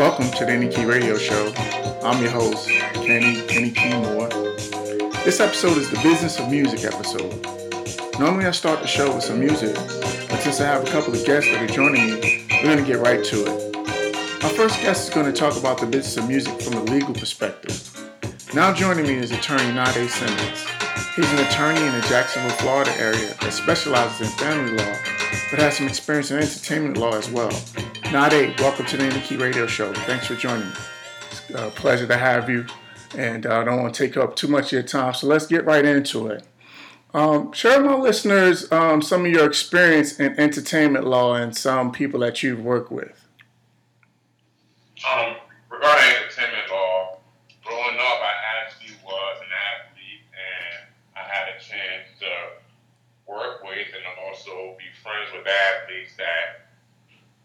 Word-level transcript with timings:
Welcome 0.00 0.30
to 0.30 0.46
the 0.46 0.52
Any 0.52 0.68
Key 0.68 0.86
Radio 0.86 1.18
Show. 1.18 1.52
I'm 2.02 2.22
your 2.22 2.30
host, 2.30 2.66
Kenny 2.66 3.42
Kenny 3.42 3.70
Key 3.70 3.90
Moore. 3.90 4.30
This 5.26 5.40
episode 5.40 5.76
is 5.76 5.90
the 5.90 6.00
Business 6.02 6.38
of 6.38 6.48
Music 6.50 6.90
episode. 6.90 7.46
Normally 8.18 8.46
I 8.46 8.52
start 8.52 8.80
the 8.80 8.86
show 8.86 9.14
with 9.14 9.24
some 9.24 9.38
music, 9.38 9.74
but 9.74 10.40
since 10.40 10.58
I 10.58 10.64
have 10.64 10.88
a 10.88 10.90
couple 10.90 11.12
of 11.12 11.22
guests 11.26 11.50
that 11.50 11.62
are 11.62 11.66
joining 11.66 12.14
me, 12.14 12.46
we're 12.50 12.62
going 12.62 12.78
to 12.78 12.82
get 12.82 13.00
right 13.00 13.22
to 13.26 13.44
it. 13.44 14.42
Our 14.42 14.48
first 14.48 14.80
guest 14.80 15.06
is 15.06 15.14
going 15.14 15.30
to 15.30 15.38
talk 15.38 15.58
about 15.58 15.78
the 15.78 15.86
business 15.86 16.16
of 16.16 16.26
music 16.26 16.58
from 16.62 16.78
a 16.78 16.84
legal 16.84 17.12
perspective. 17.12 17.86
Now 18.54 18.72
joining 18.72 19.04
me 19.04 19.16
is 19.16 19.32
attorney 19.32 19.70
Nah-Deh 19.70 20.08
Simmons. 20.08 20.66
He's 21.14 21.30
an 21.30 21.40
attorney 21.40 21.86
in 21.86 21.92
the 21.92 22.06
Jacksonville, 22.08 22.56
Florida 22.56 22.98
area 22.98 23.34
that 23.42 23.52
specializes 23.52 24.22
in 24.22 24.28
family 24.38 24.78
law, 24.78 24.96
but 25.50 25.60
has 25.60 25.76
some 25.76 25.88
experience 25.88 26.30
in 26.30 26.38
entertainment 26.38 26.96
law 26.96 27.18
as 27.18 27.28
well. 27.28 27.52
Nah-Deh, 28.12 28.54
welcome 28.58 28.86
to 28.86 28.96
the 28.96 29.04
Any 29.04 29.36
Radio 29.36 29.68
Show. 29.68 29.92
Thanks 29.94 30.26
for 30.26 30.34
joining 30.34 30.66
me. 30.66 30.74
It's 31.30 31.48
a 31.50 31.70
pleasure 31.70 32.08
to 32.08 32.16
have 32.16 32.50
you, 32.50 32.66
and 33.16 33.46
uh, 33.46 33.60
I 33.60 33.62
don't 33.62 33.80
want 33.80 33.94
to 33.94 34.04
take 34.04 34.16
up 34.16 34.34
too 34.34 34.48
much 34.48 34.66
of 34.66 34.72
your 34.72 34.82
time, 34.82 35.14
so 35.14 35.28
let's 35.28 35.46
get 35.46 35.64
right 35.64 35.84
into 35.84 36.26
it. 36.26 36.42
Um, 37.14 37.52
share 37.52 37.80
with 37.80 37.88
my 37.88 37.96
listeners 37.96 38.70
um, 38.72 39.00
some 39.00 39.26
of 39.26 39.30
your 39.30 39.46
experience 39.46 40.18
in 40.18 40.36
entertainment 40.40 41.06
law 41.06 41.36
and 41.36 41.56
some 41.56 41.92
people 41.92 42.18
that 42.20 42.42
you've 42.42 42.64
worked 42.64 42.90
with. 42.90 43.28
Um, 45.08 45.36
regarding 45.70 46.16
entertainment 46.16 46.68
law, 46.68 47.18
growing 47.64 47.94
up, 47.94 48.18
I 48.22 48.34
actually 48.64 48.96
was 49.04 49.38
an 49.38 49.54
athlete, 49.54 50.26
and 50.34 50.90
I 51.14 51.32
had 51.32 51.54
a 51.54 51.60
chance 51.60 52.08
to 52.18 53.32
work 53.32 53.62
with 53.62 53.86
and 53.94 54.26
also 54.26 54.74
be 54.78 54.90
friends 55.00 55.30
with 55.32 55.46
athletes 55.46 56.16
that 56.18 56.66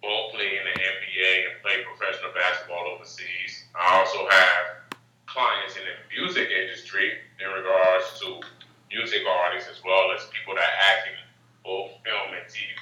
both 0.05 0.33
play 0.37 0.61
in 0.61 0.63
the 0.69 0.75
NBA 0.77 1.31
and 1.49 1.53
play 1.65 1.81
professional 1.81 2.24
basketball 2.35 2.85
overseas. 2.93 3.65
I 3.73 3.97
also 3.97 4.27
have 4.29 4.91
clients 5.25 5.75
in 5.79 5.83
the 5.87 5.95
music 6.11 6.51
industry 6.51 7.23
in 7.39 7.47
regards 7.49 8.19
to 8.19 8.43
music 8.91 9.23
artists 9.25 9.71
as 9.71 9.81
well 9.83 10.11
as 10.11 10.27
people 10.29 10.53
that 10.55 10.71
act 10.91 11.07
in 11.07 11.15
both 11.63 11.91
film 12.03 12.35
and 12.35 12.45
TV. 12.51 12.77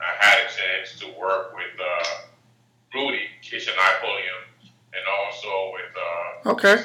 I 0.00 0.12
had 0.20 0.36
a 0.44 0.48
chance 0.48 1.00
to 1.00 1.06
work 1.18 1.56
with 1.56 1.74
uh, 1.76 2.30
Rudy 2.94 3.26
Kitchen 3.42 3.74
Napoleon 3.76 4.40
and 4.92 5.04
also 5.08 5.72
with 5.74 5.92
uh, 5.96 6.50
okay. 6.56 6.76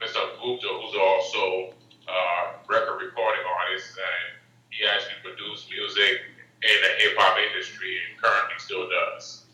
Mr. 0.00 0.20
Gupta, 0.40 0.68
who's 0.68 0.96
also 0.96 1.72
uh, 2.08 2.42
record 2.68 3.00
recording 3.00 3.44
artist, 3.64 3.96
and 3.96 4.36
he 4.70 4.84
actually 4.84 5.16
produced 5.22 5.70
music 5.70 6.20
in 6.62 6.76
the 6.82 6.92
hip 6.98 7.16
hop 7.16 7.38
industry 7.38 7.96
and 7.96 8.20
currently 8.20 8.58
still 8.58 8.88
does. 8.88 9.44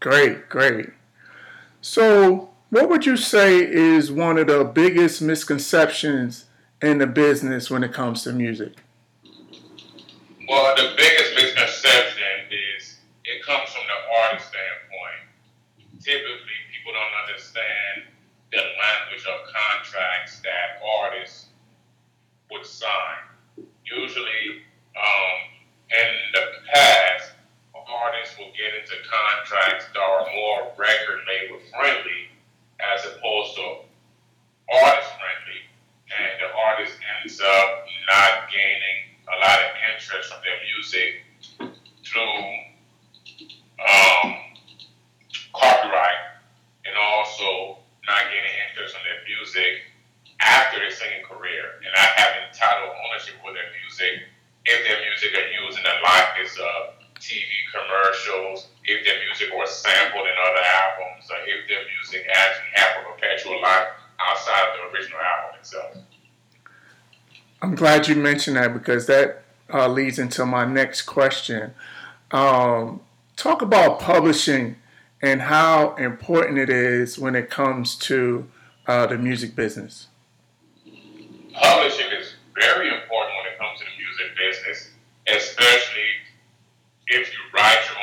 Great, 0.00 0.48
great. 0.48 0.88
So, 1.82 2.50
what 2.70 2.88
would 2.88 3.04
you 3.04 3.18
say 3.18 3.58
is 3.58 4.10
one 4.10 4.38
of 4.38 4.46
the 4.46 4.64
biggest 4.64 5.20
misconceptions 5.20 6.46
in 6.80 6.96
the 6.96 7.06
business 7.06 7.70
when 7.70 7.84
it 7.84 7.92
comes 7.92 8.22
to 8.22 8.32
music? 8.32 8.78
Well, 10.48 10.74
the 10.74 10.94
biggest 10.96 11.34
misconception 11.34 12.48
is 12.78 12.96
it 13.24 13.44
comes 13.44 13.68
from 13.68 13.82
the 13.84 14.22
artist 14.24 14.48
standpoint. 14.48 16.00
Typically, 16.00 16.58
people 16.72 16.92
don't 16.92 17.28
understand 17.28 18.08
the 18.52 18.56
language 18.56 19.26
of 19.28 19.52
contracts 19.52 20.40
that 20.40 20.80
artists 21.02 21.48
would 22.50 22.64
sign. 22.64 23.68
Usually, 23.84 24.64
um, 24.96 25.38
in 25.90 26.08
the 26.32 26.46
past, 26.72 27.32
artists 27.74 28.38
will 28.38 28.52
get 28.56 28.72
into 28.80 28.99
contracts 29.10 29.86
that 29.92 29.98
are 29.98 30.26
more 30.30 30.72
record 30.78 31.20
label 31.26 31.58
friendly 31.74 32.30
as 32.78 33.04
opposed 33.06 33.56
to 33.56 33.90
artist 34.70 35.10
friendly, 35.18 35.60
and 36.14 36.30
the 36.38 36.48
artist 36.54 36.94
ends 37.18 37.40
up 37.42 37.84
not 38.06 38.46
gaining 38.50 39.18
a 39.26 39.36
lot 39.42 39.58
of 39.58 39.70
interest 39.90 40.30
from 40.30 40.40
their 40.46 40.58
music 40.62 41.26
through 42.06 42.38
um, 43.82 44.26
copyright 45.52 46.38
and 46.86 46.94
also 46.96 47.78
not 48.06 48.22
gaining 48.30 48.54
interest 48.70 48.94
in 48.94 49.02
their 49.04 49.22
music 49.26 49.90
after 50.40 50.78
their 50.78 50.90
singing 50.90 51.22
career 51.26 51.82
and 51.84 51.90
not 51.94 52.10
having 52.16 52.46
title 52.54 52.94
ownership 53.06 53.36
with 53.44 53.54
their 53.54 53.70
music. 53.82 54.24
If 54.64 54.86
their 54.86 55.00
music 55.02 55.34
are 55.34 55.50
used 55.66 55.78
in 55.78 55.84
the 55.84 55.96
likeness 56.04 56.56
of 56.58 57.00
TV 57.20 57.48
commercials, 57.72 58.68
if 58.90 59.06
their 59.06 59.18
music 59.24 59.54
was 59.54 59.70
sampled 59.70 60.26
in 60.26 60.34
other 60.46 60.64
albums, 60.82 61.30
or 61.30 61.36
if 61.46 61.68
their 61.68 61.84
music 61.96 62.26
actually 62.34 62.70
have 62.74 62.90
a 63.00 63.12
perpetual 63.12 63.62
life 63.62 63.88
outside 64.20 64.68
of 64.68 64.74
the 64.76 64.98
original 64.98 65.20
album 65.20 65.60
itself. 65.60 65.96
I'm 67.62 67.74
glad 67.74 68.08
you 68.08 68.16
mentioned 68.16 68.56
that 68.56 68.72
because 68.72 69.06
that 69.06 69.42
uh, 69.72 69.86
leads 69.88 70.18
into 70.18 70.44
my 70.44 70.64
next 70.64 71.02
question. 71.02 71.72
Um, 72.30 73.00
talk 73.36 73.62
about 73.62 74.00
publishing 74.00 74.76
and 75.22 75.42
how 75.42 75.94
important 75.96 76.58
it 76.58 76.70
is 76.70 77.18
when 77.18 77.34
it 77.36 77.50
comes 77.50 77.96
to 77.96 78.48
uh, 78.86 79.06
the 79.06 79.18
music 79.18 79.54
business. 79.54 80.08
Publishing 81.52 82.06
is 82.18 82.34
very 82.58 82.88
important 82.88 83.34
when 83.36 83.52
it 83.52 83.58
comes 83.58 83.78
to 83.78 83.84
the 83.84 83.96
music 83.98 84.36
business, 84.36 84.90
especially 85.28 86.10
if 87.08 87.32
you 87.32 87.38
write 87.54 87.78
your 87.88 87.99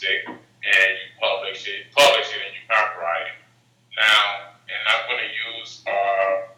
music 0.00 0.26
and 0.28 0.90
you 0.96 1.08
publish 1.20 1.66
it, 1.68 1.92
publish 1.96 2.28
it 2.28 2.40
and 2.46 2.54
you 2.54 2.62
copyright 2.68 3.26
it. 3.26 3.38
Now, 3.96 4.56
and 4.64 4.80
I'm 4.88 5.08
going 5.08 5.20
to 5.20 5.32
use 5.60 5.82
uh, 5.86 6.52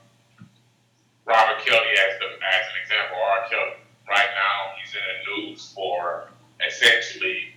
Robert 1.26 1.64
Kelly 1.64 1.90
as, 1.90 2.18
the, 2.18 2.26
as 2.26 2.64
an 2.70 2.76
example. 2.82 3.18
R. 3.18 3.48
Kelly, 3.48 3.78
right 4.08 4.30
now, 4.34 4.74
he's 4.78 4.94
in 4.94 5.02
the 5.02 5.18
news 5.30 5.72
for 5.74 6.28
essentially 6.66 7.54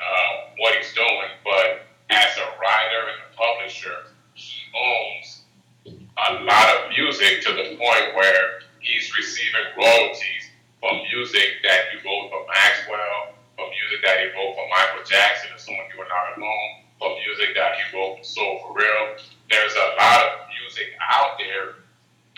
uh, 0.00 0.54
what 0.58 0.74
he's 0.76 0.92
doing, 0.94 1.30
but 1.44 1.86
as 2.10 2.36
a 2.38 2.48
writer 2.58 3.02
and 3.14 3.20
a 3.30 3.36
publisher, 3.36 4.14
he 4.34 4.58
owns 4.74 5.42
a 5.86 6.32
lot 6.44 6.66
of 6.78 6.90
music 6.96 7.42
to 7.42 7.52
the 7.52 7.76
point 7.76 8.14
where 8.14 8.60
he's 8.80 9.12
receiving 9.16 9.66
royalties 9.76 10.50
from 10.80 10.98
music 11.12 11.62
that 11.62 11.90
he 11.90 11.98
wrote 11.98 12.30
for 12.30 12.46
Maxwell, 12.46 13.37
from 13.58 13.74
music 13.74 14.06
that 14.06 14.22
he 14.22 14.30
wrote 14.30 14.54
for 14.54 14.62
Michael 14.70 15.02
Jackson 15.02 15.50
and 15.50 15.58
Someone 15.58 15.90
You 15.90 15.98
Are 15.98 16.06
Not 16.06 16.38
Alone, 16.38 16.86
from 17.02 17.18
music 17.26 17.58
that 17.58 17.74
he 17.74 17.82
wrote 17.90 18.22
for 18.22 18.24
Soul 18.24 18.62
for 18.62 18.78
Real. 18.78 19.18
There's 19.50 19.74
a 19.74 19.88
lot 19.98 20.22
of 20.22 20.46
music 20.54 20.94
out 21.02 21.34
there 21.42 21.82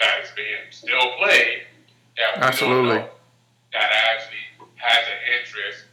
that 0.00 0.24
is 0.24 0.32
being 0.32 0.64
still 0.72 1.12
played 1.20 1.68
that 2.16 2.40
Absolutely. 2.40 3.04
that 3.76 3.88
actually 4.08 4.40
has 4.80 5.04
an 5.12 5.20
interest 5.36 5.84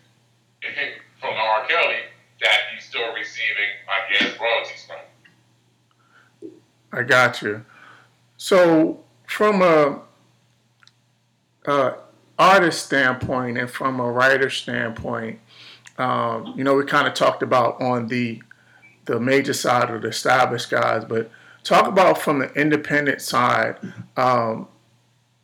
from 1.19 1.33
R. 1.35 1.67
Kelly 1.67 2.07
that 2.41 2.59
he's 2.73 2.85
still 2.85 3.13
receiving, 3.13 3.71
I 3.91 4.13
guess, 4.13 4.39
royalties 4.39 4.87
from. 4.87 6.49
I 6.93 7.03
got 7.03 7.41
you. 7.41 7.65
So, 8.37 9.03
from 9.25 9.61
a, 9.61 9.99
a 11.65 11.93
artist 12.37 12.85
standpoint 12.85 13.57
and 13.57 13.69
from 13.69 13.99
a 13.99 14.11
writer 14.11 14.49
standpoint, 14.49 15.39
um, 15.97 16.53
you 16.55 16.63
know, 16.63 16.75
we 16.75 16.85
kind 16.85 17.07
of 17.07 17.13
talked 17.13 17.43
about 17.43 17.81
on 17.81 18.07
the 18.07 18.41
the 19.05 19.19
major 19.19 19.53
side 19.53 19.89
of 19.89 20.01
the 20.01 20.09
established 20.09 20.69
guys, 20.69 21.05
but 21.05 21.31
talk 21.63 21.87
about 21.87 22.17
from 22.17 22.39
the 22.39 22.53
independent 22.53 23.21
side 23.21 23.77
um, 24.17 24.67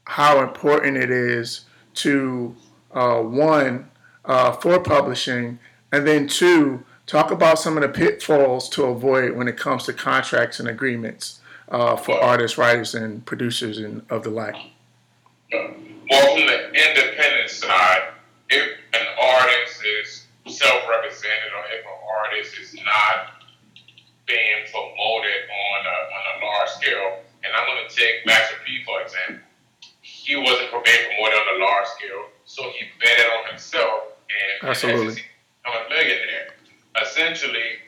how 0.06 0.44
important 0.44 0.98
it 0.98 1.10
is 1.10 1.66
to 1.94 2.56
uh, 2.92 3.20
one 3.22 3.90
uh, 4.26 4.52
for 4.52 4.80
publishing, 4.80 5.60
and 5.92 6.06
then 6.06 6.28
two 6.28 6.84
talk 7.06 7.32
about 7.32 7.60
some 7.60 7.78
of 7.78 7.84
the 7.84 7.90
pitfalls 7.90 8.70
to 8.70 8.84
avoid 8.84 9.36
when 9.36 9.48
it 9.48 9.58
comes 9.58 9.86
to 9.86 9.94
contracts 9.94 10.60
and 10.60 10.70
agreements 10.70 11.40
uh, 11.70 11.96
for 11.96 12.20
artists, 12.22 12.58
writers, 12.58 12.94
and 12.94 13.26
producers 13.26 13.80
and 13.80 14.06
of 14.10 14.24
the 14.24 14.30
like. 14.30 14.56
Well, 16.10 16.36
from 16.36 16.46
the 16.48 16.68
independent 16.68 17.50
side, 17.50 18.14
if 18.50 18.78
an 18.94 19.08
artist 19.22 19.84
is 20.02 20.28
self-represented 20.48 21.52
or 21.56 21.64
if 21.72 21.86
an 21.86 22.00
artist 22.20 22.60
is 22.60 22.76
not 22.84 23.44
being 24.28 24.68
promoted 24.72 25.40
on 25.48 25.80
a, 25.86 25.98
on 26.12 26.24
a 26.42 26.46
large 26.46 26.70
scale, 26.70 27.24
and 27.44 27.54
I'm 27.56 27.68
going 27.68 27.88
to 27.88 27.96
take 27.96 28.26
Master 28.26 28.56
P 28.66 28.84
for 28.86 29.02
example. 29.02 29.44
He 30.02 30.36
wasn't 30.36 30.72
being 30.72 31.04
promoted 31.08 31.40
on 31.40 31.62
a 31.62 31.66
large 31.66 31.88
scale, 31.88 32.28
so 32.46 32.64
he 32.78 32.86
betted 33.00 33.26
on 33.40 33.50
himself 33.50 34.16
and 34.28 34.70
Absolutely. 34.70 35.24
become 35.64 35.86
a 35.86 35.90
millionaire. 35.90 36.56
Essentially, 37.02 37.80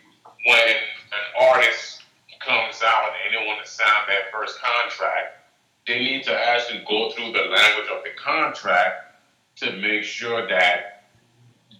when 0.45 0.67
an 0.67 1.25
artist 1.51 2.03
comes 2.39 2.81
out 2.83 3.11
and 3.23 3.33
they 3.33 3.45
want 3.45 3.63
to 3.63 3.69
sign 3.69 3.87
that 4.07 4.31
first 4.31 4.59
contract, 4.61 5.44
they 5.87 5.99
need 5.99 6.23
to 6.23 6.33
actually 6.33 6.83
go 6.87 7.11
through 7.11 7.31
the 7.31 7.41
language 7.41 7.89
of 7.91 8.03
the 8.03 8.11
contract 8.17 9.15
to 9.57 9.71
make 9.77 10.03
sure 10.03 10.47
that 10.47 11.03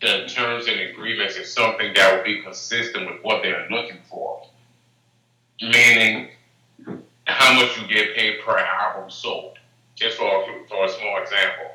the 0.01 0.25
terms 0.27 0.67
and 0.67 0.79
agreements 0.79 1.35
is 1.35 1.51
something 1.51 1.93
that 1.95 2.15
will 2.15 2.23
be 2.23 2.41
consistent 2.41 3.09
with 3.09 3.23
what 3.23 3.41
they're 3.41 3.67
looking 3.69 3.99
for. 4.09 4.47
Meaning, 5.61 6.29
how 7.25 7.53
much 7.53 7.79
you 7.79 7.87
get 7.87 8.15
paid 8.15 8.41
per 8.45 8.57
album 8.57 9.09
sold. 9.09 9.57
Just 9.95 10.17
for, 10.17 10.45
for 10.67 10.85
a 10.85 10.89
small 10.89 11.21
example. 11.21 11.71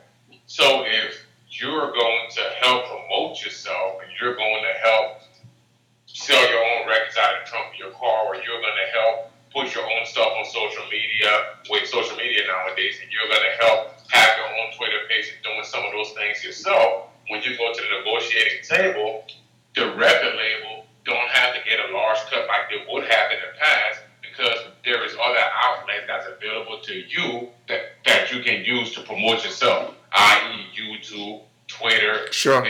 So 0.47 0.85
if 0.87 1.25
you're 1.49 1.93
going 1.93 2.29
to 2.37 2.43
help 2.61 2.85
promote 2.87 3.43
yourself 3.43 4.03
and 4.03 4.13
you're 4.21 4.37
going 4.37 4.63
to 4.63 4.89
help 4.89 5.23
sell 6.07 6.43
your 6.51 6.61
own 6.61 6.89
records 6.89 7.17
out 7.17 7.35
of 7.35 7.45
the 7.45 7.51
trunk 7.51 7.73
of 7.73 7.79
your 7.79 7.91
car, 7.93 8.27
or 8.27 8.35
you're 8.35 8.61
going 8.61 8.79
to 8.79 8.91
help 8.93 9.31
push 9.55 9.75
your 9.75 9.85
own 9.85 10.07
stuff 10.07 10.31
on 10.39 10.45
social 10.45 10.85
media 10.91 11.59
with 11.71 11.87
social 11.87 12.17
media 12.17 12.47
nowadays, 12.47 12.99
and 13.03 13.11
you're 13.11 13.27
going 13.27 13.43
to 13.43 13.65
help 13.65 13.95
have 14.11 14.31
your 14.39 14.47
own 14.47 14.71
Twitter 14.77 15.07
page 15.09 15.33
and 15.35 15.43
doing 15.43 15.65
some 15.65 15.85
of 15.85 15.93
those 15.93 16.13
things 16.13 16.45
yourself. 16.45 17.11
When 17.29 17.43
you 17.43 17.57
go 17.57 17.73
to 17.73 17.81
the 17.81 17.91
negotiating 18.03 18.63
table, 18.67 19.25
the 19.75 19.95
record 19.95 20.35
label 20.35 20.87
don't 21.05 21.31
have 21.31 21.55
to 21.55 21.61
get 21.63 21.79
a 21.79 21.93
large 21.95 22.19
cut 22.31 22.47
like 22.47 22.71
they 22.71 22.83
would 22.91 23.05
have 23.05 23.31
in 23.31 23.39
the 23.43 23.59
past 23.59 24.03
because 24.23 24.59
there 24.85 25.05
is 25.05 25.13
other 25.15 25.45
outlets 25.63 26.05
that's 26.07 26.27
available 26.27 26.81
to 26.83 26.95
you 26.95 27.49
that, 27.69 27.81
that 28.07 28.33
you 28.33 28.43
can 28.43 28.65
use 28.65 28.95
to 28.95 29.03
promote 29.03 29.45
yourself, 29.45 29.95
i.e., 30.13 30.67
YouTube, 30.75 31.43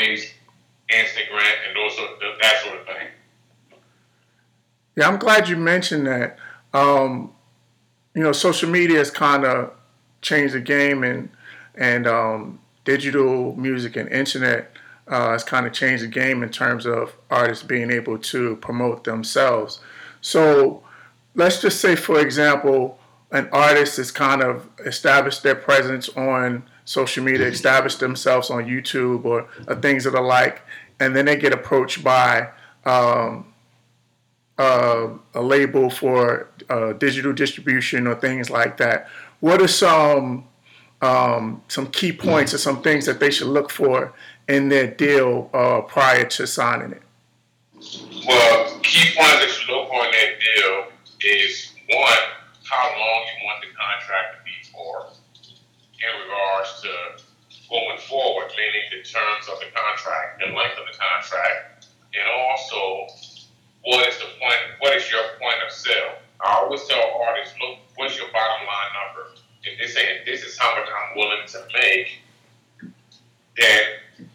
Sure. 0.00 0.34
Instagram, 0.90 1.52
and 1.68 1.76
of, 1.78 2.38
that 2.40 2.62
sort 2.64 2.80
of 2.80 2.86
thing. 2.86 3.06
Yeah, 4.96 5.08
I'm 5.08 5.18
glad 5.18 5.48
you 5.48 5.56
mentioned 5.56 6.06
that. 6.06 6.36
Um, 6.74 7.32
you 8.14 8.22
know, 8.22 8.32
social 8.32 8.68
media 8.68 8.98
has 8.98 9.10
kind 9.10 9.44
of 9.44 9.72
changed 10.20 10.54
the 10.54 10.60
game, 10.60 11.04
and 11.04 11.30
and 11.76 12.06
um, 12.06 12.60
digital 12.84 13.54
music 13.54 13.96
and 13.96 14.08
internet 14.08 14.72
uh, 15.06 15.30
has 15.30 15.44
kind 15.44 15.66
of 15.66 15.72
changed 15.72 16.02
the 16.02 16.08
game 16.08 16.42
in 16.42 16.50
terms 16.50 16.86
of 16.86 17.14
artists 17.30 17.64
being 17.64 17.90
able 17.90 18.18
to 18.18 18.56
promote 18.56 19.04
themselves. 19.04 19.80
So, 20.20 20.82
let's 21.34 21.62
just 21.62 21.80
say, 21.80 21.94
for 21.94 22.20
example, 22.20 22.98
an 23.30 23.48
artist 23.52 23.96
has 23.98 24.10
kind 24.10 24.42
of 24.42 24.68
established 24.84 25.44
their 25.44 25.54
presence 25.54 26.08
on 26.10 26.64
social 26.90 27.22
media, 27.22 27.46
established 27.46 28.00
themselves 28.00 28.50
on 28.50 28.64
YouTube 28.64 29.24
or, 29.24 29.46
or 29.68 29.76
things 29.76 30.06
of 30.06 30.12
the 30.14 30.20
like, 30.20 30.62
and 30.98 31.14
then 31.14 31.24
they 31.24 31.36
get 31.36 31.52
approached 31.52 32.02
by 32.02 32.48
um, 32.84 33.46
uh, 34.58 35.08
a 35.34 35.40
label 35.40 35.88
for 35.88 36.48
uh, 36.68 36.92
digital 36.94 37.32
distribution 37.32 38.08
or 38.08 38.16
things 38.16 38.50
like 38.50 38.76
that. 38.78 39.08
What 39.38 39.62
are 39.62 39.68
some 39.68 40.48
um, 41.00 41.62
some 41.68 41.86
key 41.86 42.12
points 42.12 42.52
or 42.52 42.58
some 42.58 42.82
things 42.82 43.06
that 43.06 43.20
they 43.20 43.30
should 43.30 43.46
look 43.46 43.70
for 43.70 44.12
in 44.48 44.68
their 44.68 44.88
deal 44.88 45.48
uh, 45.54 45.82
prior 45.82 46.24
to 46.24 46.44
signing 46.44 46.90
it? 46.90 47.02
Well, 48.26 48.80
key 48.82 49.14
points 49.16 49.38
that 49.38 49.58
you 49.60 49.74
look 49.74 49.88
for 49.88 50.04
in 50.04 50.10
that 50.10 50.32
deal 50.40 50.76
is 51.20 51.72
one, 51.88 52.24
how 52.68 52.88
long 52.88 53.20
you 53.30 53.46
want 53.46 53.60
the 53.62 53.68
contract 53.78 54.38
to 54.38 54.38
be 54.38 54.39
for 54.39 54.39
in 56.00 56.12
regards 56.24 56.80
to 56.82 56.92
going 57.68 58.00
forward, 58.08 58.50
meaning 58.56 58.86
the 58.90 59.02
terms 59.04 59.46
of 59.52 59.60
the 59.60 59.70
contract, 59.70 60.40
the 60.40 60.50
length 60.52 60.80
of 60.80 60.88
the 60.90 60.96
contract, 60.96 61.86
and 62.16 62.26
also 62.26 63.06
what 63.84 64.08
is 64.08 64.18
the 64.18 64.28
point? 64.40 64.60
What 64.80 64.96
is 64.96 65.10
your 65.10 65.22
point 65.40 65.60
of 65.64 65.72
sale? 65.72 66.20
I 66.40 66.60
always 66.60 66.84
tell 66.84 67.00
artists, 67.28 67.54
look, 67.60 67.78
what's 67.96 68.16
your 68.16 68.28
bottom 68.32 68.66
line 68.66 68.92
number? 68.96 69.36
If 69.64 69.78
they're 69.78 69.88
saying 69.88 70.24
this 70.24 70.42
is 70.42 70.58
how 70.58 70.72
much 70.76 70.88
I'm 70.88 71.16
willing 71.16 71.44
to 71.46 71.60
make, 71.76 72.20
then 73.56 73.82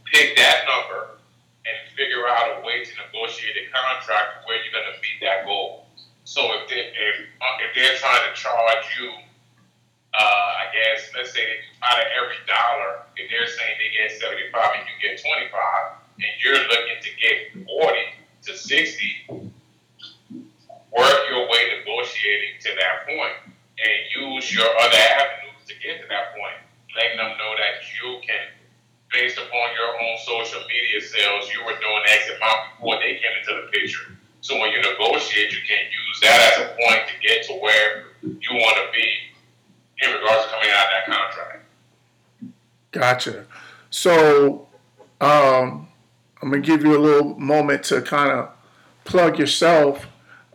pick 0.05 0.37
that 0.37 0.65
number 0.69 1.17
and 1.65 1.75
figure 1.97 2.29
out 2.29 2.61
a 2.61 2.65
way 2.65 2.85
to 2.85 2.91
negotiate 3.09 3.57
a 3.57 3.65
contract 3.73 4.45
where 4.45 4.61
you're 4.61 4.73
going 4.73 4.89
to 4.93 4.97
meet 5.01 5.17
that 5.21 5.45
goal. 5.45 5.85
So 6.25 6.41
if 6.61 6.69
they 6.69 6.77
if, 6.77 7.15
uh, 7.41 7.65
if 7.65 7.73
they're 7.73 7.97
trying 7.97 8.21
to 8.29 8.33
charge 8.37 8.85
you, 9.01 9.09
uh, 10.13 10.61
I 10.61 10.65
guess 10.73 11.09
let's 11.13 11.33
say 11.33 11.45
out 11.83 12.01
of 12.01 12.07
every 12.17 12.37
dollar, 12.45 13.05
if 13.17 13.29
they're 13.29 13.49
saying 13.49 13.75
they 13.77 13.93
get 13.93 14.13
75 14.13 14.49
and 14.77 14.85
you 14.89 14.95
get 15.01 15.21
25, 15.21 15.49
and 16.21 16.31
you're 16.41 16.61
looking 16.65 16.99
to 17.01 17.11
get 17.17 17.65
40 17.65 18.25
to 18.45 18.57
60, 18.57 19.51
work 20.95 21.19
your 21.29 21.49
way 21.51 21.61
negotiating 21.77 22.55
to 22.61 22.69
that 22.79 23.05
point 23.05 23.53
and 23.75 23.97
use 24.15 24.53
your 24.53 24.65
other 24.65 25.01
avenues 25.19 25.59
to 25.67 25.73
get 25.83 25.99
to 25.99 26.07
that 26.07 26.31
point, 26.31 26.57
letting 26.95 27.17
them 27.17 27.35
know 27.37 27.51
that 27.59 27.83
you 27.99 28.21
can, 28.23 28.47
based 29.11 29.37
upon 29.37 29.65
your 29.75 29.91
own 29.99 30.15
social 30.23 30.61
media 30.71 31.01
sales, 31.01 31.51
you 31.51 31.59
were 31.65 31.75
doing 31.75 32.03
X 32.07 32.31
amount 32.31 32.79
before 32.79 32.95
they 33.03 33.19
came 33.19 33.35
into 33.35 33.51
the 33.59 33.67
picture. 33.75 34.15
So 34.39 34.57
when 34.59 34.71
you 34.71 34.79
negotiate, 34.79 35.51
you 35.51 35.59
can 35.67 35.83
use 35.91 36.17
that 36.21 36.39
as 36.53 36.55
a 36.63 36.67
point 36.79 37.01
to 37.09 37.15
get 37.19 37.43
to 37.47 37.53
where 37.59 38.15
you 38.21 38.51
want 38.53 38.77
to 38.77 38.87
be 38.93 39.09
in 40.01 40.13
regards 40.13 40.45
to 40.45 40.51
coming 40.51 40.69
out 40.69 40.85
of 40.85 40.91
that 40.93 41.05
contract. 41.05 41.65
Gotcha. 42.91 43.45
So 43.89 44.67
um, 45.19 45.87
I'm 46.41 46.51
gonna 46.51 46.61
give 46.61 46.83
you 46.83 46.95
a 46.95 47.01
little 47.01 47.35
moment 47.39 47.74
to 47.89 48.01
kind 48.01 48.31
of 48.31 48.49
plug 49.03 49.39
yourself. 49.39 50.07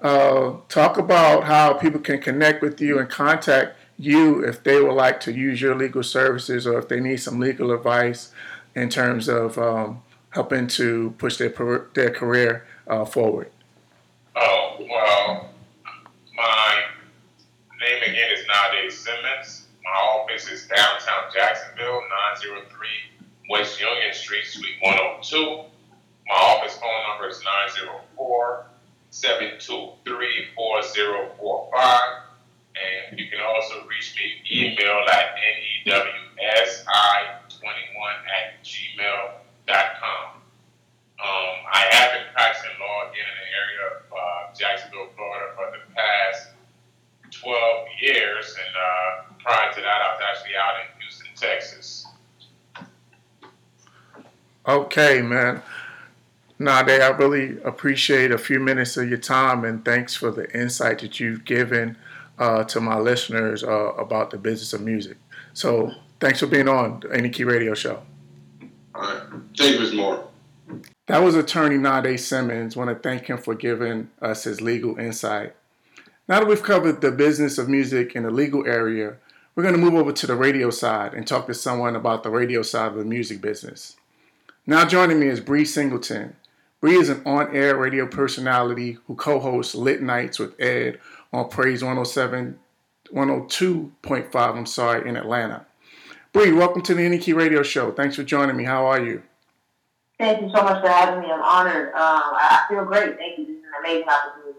Uh, 0.03 0.55
talk 0.69 0.97
about 0.97 1.44
how 1.44 1.75
people 1.75 2.00
can 2.00 2.21
connect 2.21 2.62
with 2.62 2.81
you 2.81 2.99
and 2.99 3.11
contact 3.11 3.77
you 3.99 4.43
if 4.43 4.62
they 4.62 4.81
would 4.81 4.94
like 4.94 5.21
to 5.21 5.32
use 5.32 5.61
your 5.61 5.75
legal 5.75 6.03
services 6.03 6.67
or 6.67 6.79
if 6.79 6.88
they 6.88 7.00
need 7.00 7.19
some 7.19 7.38
legal 7.38 7.71
advice 7.71 8.32
in 8.75 8.88
terms 8.88 9.29
of 9.29 9.59
um, 9.59 10.03
helping 10.31 10.67
to 10.67 11.15
push 11.19 11.37
their 11.37 11.50
their 11.94 12.11
career 12.11 12.67
uh, 12.87 13.05
forward. 13.05 13.50
Oh 14.37 14.76
well, 14.79 15.50
my 16.35 16.83
name 17.81 18.03
again 18.03 18.31
is 18.33 18.47
Nah-Deh 18.47 18.91
Simmons. 18.91 19.67
My 19.85 19.91
office 19.91 20.49
is 20.50 20.67
downtown 20.67 21.31
Jacksonville, 21.35 22.00
903 22.41 22.88
West 23.50 23.81
Union 23.81 24.15
Street, 24.15 24.47
Suite 24.47 24.76
102. 24.81 25.65
My 26.31 26.37
office 26.37 26.79
phone 26.79 27.03
number 27.11 27.29
is 27.29 27.43
904 27.43 28.67
723 29.11 30.55
4045. 30.55 32.00
And 33.11 33.19
you 33.19 33.27
can 33.29 33.41
also 33.41 33.85
reach 33.88 34.15
me 34.15 34.38
email 34.47 35.03
at 35.11 35.35
newsi21 35.85 36.79
at 38.31 38.62
gmail.com. 38.62 40.26
Um, 41.19 41.57
I 41.75 41.88
have 41.90 42.12
been 42.12 42.33
practicing 42.33 42.78
law 42.78 43.11
in 43.11 43.26
the 43.26 43.47
area 43.50 43.83
of 43.90 44.02
uh, 44.12 44.54
Jacksonville, 44.57 45.11
Florida 45.16 45.52
for 45.57 45.66
the 45.73 45.83
past 45.97 46.54
12 47.43 47.88
years. 48.02 48.54
And 48.54 48.76
uh, 48.76 49.35
prior 49.43 49.73
to 49.75 49.81
that, 49.81 50.00
I 50.00 50.14
was 50.14 50.23
actually 50.31 50.54
out 50.54 50.78
in 50.78 50.87
Houston, 51.02 51.35
Texas. 51.35 52.07
Okay, 54.69 55.23
man. 55.23 55.61
Nah-Deh, 56.61 57.02
I 57.02 57.09
really 57.17 57.59
appreciate 57.62 58.31
a 58.31 58.37
few 58.37 58.61
minutes 58.61 58.99
of 58.99 59.09
your 59.09 59.17
time 59.17 59.64
and 59.64 59.83
thanks 59.83 60.14
for 60.14 60.31
the 60.31 60.47
insight 60.55 60.99
that 60.99 61.19
you've 61.19 61.47
given 61.47 61.97
uh, 62.38 62.64
to 62.64 62.83
my 62.83 62.99
listeners 62.99 63.64
uh, 63.64 63.95
about 63.95 64.31
the 64.31 64.37
business 64.37 64.75
of 64.75 64.83
music. 64.83 65.17
So 65.55 65.90
thanks 66.21 66.40
for 66.40 66.47
being 66.47 66.69
on 66.69 67.00
the 67.00 67.14
Any 67.14 67.31
Key 67.31 67.45
Radio 67.45 67.73
Show. 67.73 68.02
All 68.95 69.02
right. 69.02 69.23
Thank 69.57 69.81
you. 69.81 69.97
Moore. 69.97 70.29
That 71.07 71.23
was 71.23 71.35
attorney 71.35 71.79
Nah-Deh 71.79 72.19
Simmons. 72.19 72.76
I 72.76 72.81
want 72.81 72.90
to 72.90 73.09
thank 73.09 73.31
him 73.31 73.38
for 73.38 73.55
giving 73.55 74.11
us 74.21 74.45
his 74.45 74.61
legal 74.61 74.99
insight. 74.99 75.55
Now 76.29 76.40
that 76.40 76.47
we've 76.47 76.62
covered 76.62 77.00
the 77.00 77.11
business 77.11 77.57
of 77.57 77.71
music 77.71 78.14
in 78.14 78.25
the 78.25 78.31
legal 78.31 78.67
area, 78.67 79.17
we're 79.55 79.62
going 79.62 79.75
to 79.75 79.81
move 79.81 79.95
over 79.95 80.12
to 80.12 80.26
the 80.26 80.37
radio 80.37 80.69
side 80.69 81.14
and 81.14 81.26
talk 81.26 81.47
to 81.47 81.55
someone 81.55 81.97
about 81.97 82.23
the 82.23 82.31
radio 82.31 82.61
side 82.61 82.93
of 82.93 82.99
the 82.99 83.05
music 83.07 83.40
business. 83.40 83.97
Now 84.67 84.85
joining 84.85 85.19
me 85.19 85.29
is 85.29 85.40
Bre 85.40 85.64
Singleton. 85.64 86.37
Bre 86.80 86.92
is 86.92 87.10
an 87.10 87.22
on 87.26 87.54
air 87.54 87.76
radio 87.76 88.06
personality 88.06 88.96
who 89.06 89.14
co 89.14 89.38
hosts 89.38 89.75
Lit 89.75 90.00
Nights 90.00 90.38
with 90.38 90.58
Ed 90.58 90.99
on 91.32 91.49
Praise 91.49 91.82
107, 91.82 92.58
102.5, 93.12 94.56
I'm 94.56 94.66
sorry, 94.66 95.08
in 95.08 95.16
Atlanta. 95.16 95.66
Bre, 96.32 96.54
welcome 96.54 96.80
to 96.82 96.94
the 96.94 97.04
Any 97.04 97.18
Key 97.18 97.34
Radio 97.34 97.62
Show. 97.62 97.92
Thanks 97.92 98.16
for 98.16 98.22
joining 98.22 98.56
me. 98.56 98.64
How 98.64 98.87
are 98.87 99.02
you? 99.02 99.22
Thank 100.18 100.42
you 100.42 100.50
so 100.54 100.62
much 100.62 100.82
for 100.82 100.88
having 100.88 101.20
me. 101.20 101.26
I'm 101.30 101.42
honored. 101.42 101.88
Um, 101.88 101.94
I 101.96 102.64
feel 102.68 102.84
great. 102.84 103.16
Thank 103.16 103.38
you. 103.38 103.46
This 103.46 103.56
is 103.56 103.62
an 103.62 103.84
amazing 103.84 104.08
opportunity. 104.08 104.58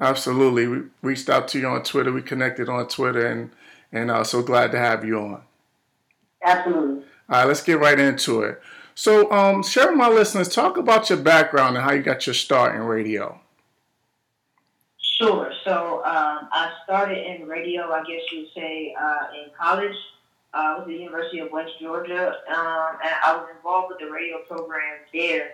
Absolutely. 0.00 0.66
We 0.66 0.82
reached 1.02 1.28
out 1.28 1.48
to 1.48 1.58
you 1.58 1.66
on 1.66 1.82
Twitter. 1.82 2.12
We 2.12 2.22
connected 2.22 2.68
on 2.68 2.88
Twitter, 2.88 3.26
and 3.26 3.50
and 3.92 4.10
uh, 4.10 4.24
so 4.24 4.42
glad 4.42 4.72
to 4.72 4.78
have 4.78 5.04
you 5.04 5.18
on. 5.18 5.42
Absolutely. 6.44 7.04
All 7.28 7.38
right, 7.38 7.44
let's 7.44 7.62
get 7.62 7.78
right 7.78 7.98
into 7.98 8.42
it. 8.42 8.60
So, 9.00 9.32
um, 9.32 9.62
share 9.62 9.88
with 9.88 9.96
my 9.96 10.10
listeners, 10.10 10.46
talk 10.46 10.76
about 10.76 11.08
your 11.08 11.18
background 11.20 11.74
and 11.74 11.82
how 11.82 11.92
you 11.92 12.02
got 12.02 12.26
your 12.26 12.34
start 12.34 12.74
in 12.74 12.82
radio. 12.82 13.40
Sure. 15.16 15.50
So, 15.64 16.04
um, 16.04 16.50
I 16.52 16.70
started 16.84 17.16
in 17.16 17.48
radio, 17.48 17.90
I 17.90 18.00
guess 18.00 18.20
you'd 18.30 18.50
say, 18.54 18.94
uh, 19.00 19.28
in 19.42 19.52
college. 19.58 19.96
I 20.52 20.74
was 20.74 20.82
at 20.82 20.88
the 20.88 20.96
University 20.96 21.38
of 21.38 21.50
West 21.50 21.70
Georgia, 21.80 22.28
um, 22.50 22.98
and 23.02 23.14
I 23.24 23.36
was 23.38 23.48
involved 23.56 23.88
with 23.88 24.00
the 24.06 24.12
radio 24.12 24.40
program 24.46 24.98
there 25.14 25.52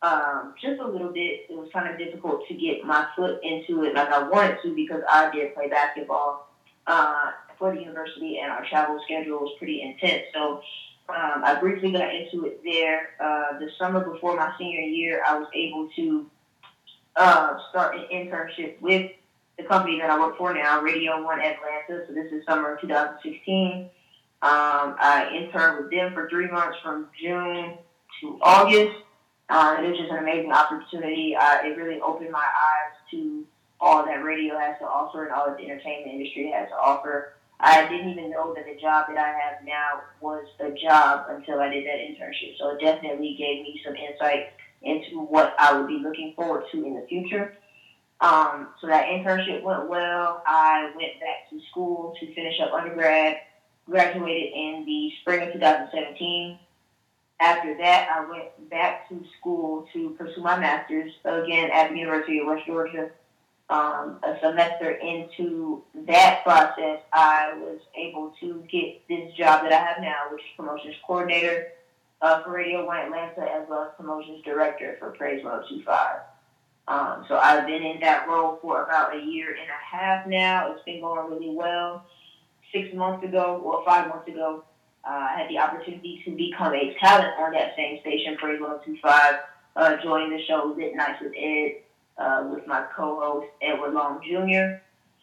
um, 0.00 0.54
just 0.58 0.80
a 0.80 0.88
little 0.88 1.12
bit. 1.12 1.50
It 1.50 1.52
was 1.54 1.68
kind 1.74 1.92
of 1.92 1.98
difficult 1.98 2.48
to 2.48 2.54
get 2.54 2.82
my 2.82 3.08
foot 3.14 3.40
into 3.42 3.84
it 3.84 3.94
like 3.94 4.08
I 4.08 4.26
wanted 4.26 4.56
to 4.62 4.74
because 4.74 5.02
I 5.06 5.30
did 5.32 5.54
play 5.54 5.68
basketball 5.68 6.48
uh, 6.86 7.32
for 7.58 7.74
the 7.74 7.80
university, 7.80 8.38
and 8.38 8.50
our 8.50 8.64
travel 8.64 8.98
schedule 9.04 9.40
was 9.40 9.52
pretty 9.58 9.82
intense. 9.82 10.22
So 10.32 10.62
um, 11.08 11.42
I 11.44 11.56
briefly 11.60 11.92
got 11.92 12.14
into 12.14 12.46
it 12.46 12.60
there. 12.64 13.10
Uh, 13.20 13.58
the 13.58 13.70
summer 13.78 14.00
before 14.00 14.36
my 14.36 14.52
senior 14.58 14.80
year, 14.80 15.22
I 15.26 15.38
was 15.38 15.48
able 15.54 15.88
to 15.96 16.26
uh, 17.16 17.58
start 17.70 17.96
an 17.96 18.06
internship 18.12 18.80
with 18.80 19.12
the 19.56 19.64
company 19.64 19.98
that 20.00 20.10
I 20.10 20.18
work 20.18 20.36
for 20.36 20.52
now, 20.52 20.80
Radio 20.80 21.22
One 21.22 21.40
Atlanta. 21.40 22.04
So 22.06 22.12
this 22.12 22.30
is 22.32 22.44
summer 22.46 22.74
of 22.74 22.80
2016. 22.80 23.88
Um, 24.42 24.96
I 24.98 25.30
interned 25.34 25.82
with 25.82 25.90
them 25.90 26.12
for 26.12 26.28
three 26.28 26.48
months 26.50 26.76
from 26.82 27.08
June 27.20 27.78
to 28.20 28.38
August. 28.42 28.96
Uh, 29.48 29.76
it 29.78 29.88
was 29.88 29.98
just 29.98 30.10
an 30.10 30.18
amazing 30.18 30.52
opportunity. 30.52 31.36
It 31.38 31.76
really 31.76 32.00
opened 32.00 32.32
my 32.32 32.38
eyes 32.38 32.92
to 33.12 33.46
all 33.80 34.04
that 34.04 34.24
radio 34.24 34.58
has 34.58 34.76
to 34.80 34.84
offer 34.84 35.24
and 35.24 35.32
all 35.32 35.46
that 35.46 35.56
the 35.56 35.64
entertainment 35.64 36.12
industry 36.12 36.50
has 36.52 36.68
to 36.68 36.74
offer. 36.74 37.35
I 37.58 37.88
didn't 37.88 38.10
even 38.10 38.30
know 38.30 38.54
that 38.54 38.66
the 38.66 38.78
job 38.80 39.06
that 39.08 39.16
I 39.16 39.28
have 39.28 39.64
now 39.64 40.02
was 40.20 40.46
a 40.60 40.70
job 40.72 41.26
until 41.30 41.60
I 41.60 41.70
did 41.70 41.86
that 41.86 41.98
internship. 41.98 42.58
So 42.58 42.70
it 42.70 42.80
definitely 42.80 43.34
gave 43.38 43.62
me 43.62 43.80
some 43.84 43.96
insight 43.96 44.50
into 44.82 45.20
what 45.20 45.54
I 45.58 45.78
would 45.78 45.88
be 45.88 45.98
looking 46.02 46.34
forward 46.36 46.64
to 46.72 46.84
in 46.84 46.94
the 46.94 47.06
future. 47.08 47.56
Um, 48.20 48.68
so 48.80 48.86
that 48.86 49.06
internship 49.06 49.62
went 49.62 49.88
well. 49.88 50.42
I 50.46 50.92
went 50.96 51.20
back 51.20 51.50
to 51.50 51.60
school 51.70 52.14
to 52.20 52.34
finish 52.34 52.60
up 52.60 52.72
undergrad, 52.72 53.36
graduated 53.88 54.52
in 54.54 54.84
the 54.86 55.12
spring 55.20 55.46
of 55.46 55.52
2017. 55.54 56.58
After 57.40 57.76
that, 57.76 58.08
I 58.10 58.30
went 58.30 58.70
back 58.70 59.08
to 59.10 59.22
school 59.38 59.86
to 59.92 60.10
pursue 60.18 60.40
my 60.40 60.58
master's 60.58 61.12
again 61.24 61.70
at 61.72 61.90
the 61.90 61.98
University 61.98 62.38
of 62.38 62.46
West 62.46 62.66
Georgia. 62.66 63.10
Um, 63.68 64.20
a 64.22 64.38
semester 64.40 64.92
into 64.92 65.82
that 66.06 66.44
process, 66.44 67.00
I 67.12 67.52
was 67.56 67.80
able 67.96 68.32
to 68.38 68.62
get 68.70 69.02
this 69.08 69.34
job 69.34 69.62
that 69.62 69.72
I 69.72 69.84
have 69.84 70.00
now, 70.00 70.30
which 70.30 70.40
is 70.40 70.46
promotions 70.56 70.94
coordinator 71.04 71.72
uh, 72.22 72.44
for 72.44 72.52
Radio 72.52 72.86
One 72.86 72.98
Atlanta, 72.98 73.42
as 73.42 73.68
well 73.68 73.82
as 73.82 73.90
promotions 73.96 74.44
director 74.44 74.96
for 75.00 75.10
Praise 75.10 75.42
1025. 75.42 76.20
Um, 76.88 77.24
so 77.28 77.36
I've 77.36 77.66
been 77.66 77.82
in 77.82 77.98
that 78.00 78.28
role 78.28 78.58
for 78.62 78.84
about 78.84 79.16
a 79.16 79.20
year 79.20 79.50
and 79.50 79.68
a 79.68 79.96
half 79.96 80.26
now. 80.28 80.72
It's 80.72 80.84
been 80.84 81.00
going 81.00 81.28
really 81.28 81.50
well. 81.50 82.06
Six 82.72 82.94
months 82.94 83.24
ago, 83.24 83.60
or 83.64 83.84
five 83.84 84.08
months 84.08 84.28
ago, 84.28 84.62
uh, 85.04 85.10
I 85.10 85.38
had 85.38 85.50
the 85.50 85.58
opportunity 85.58 86.22
to 86.24 86.30
become 86.30 86.72
a 86.74 86.94
talent 87.00 87.34
on 87.38 87.52
that 87.52 87.74
same 87.76 88.00
station, 88.00 88.36
Praise 88.36 88.60
1025, 88.60 89.34
uh, 89.74 89.96
joining 90.02 90.30
the 90.30 90.44
show 90.44 90.72
Lit 90.76 90.94
Nights 90.94 91.20
with 91.20 91.32
Ed 91.36 91.82
uh, 92.18 92.48
with 92.52 92.66
my 92.66 92.84
co-host 92.94 93.48
Edward 93.62 93.94
Long 93.94 94.20
Jr. 94.22 94.80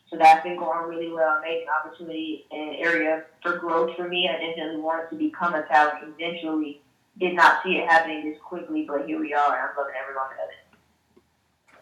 So 0.09 0.17
that's 0.17 0.43
been 0.43 0.57
going 0.57 0.88
really 0.88 1.12
well. 1.12 1.39
Amazing 1.39 1.67
opportunity 1.69 2.45
and 2.51 2.75
area 2.75 3.23
for 3.41 3.57
growth 3.57 3.95
for 3.95 4.07
me. 4.07 4.29
I 4.29 4.33
definitely 4.33 4.81
wanted 4.81 5.09
to 5.09 5.15
become 5.15 5.55
a 5.55 5.63
talent 5.63 6.03
eventually. 6.03 6.81
Did 7.19 7.33
not 7.35 7.63
see 7.63 7.77
it 7.77 7.89
happening 7.89 8.29
this 8.29 8.39
quickly, 8.43 8.85
but 8.88 9.05
here 9.07 9.19
we 9.19 9.33
are, 9.33 9.55
and 9.55 9.69
I'm 9.69 9.77
loving 9.77 9.93
every 10.01 10.15
moment 10.15 10.39
of 10.43 10.50
it. 10.50 10.63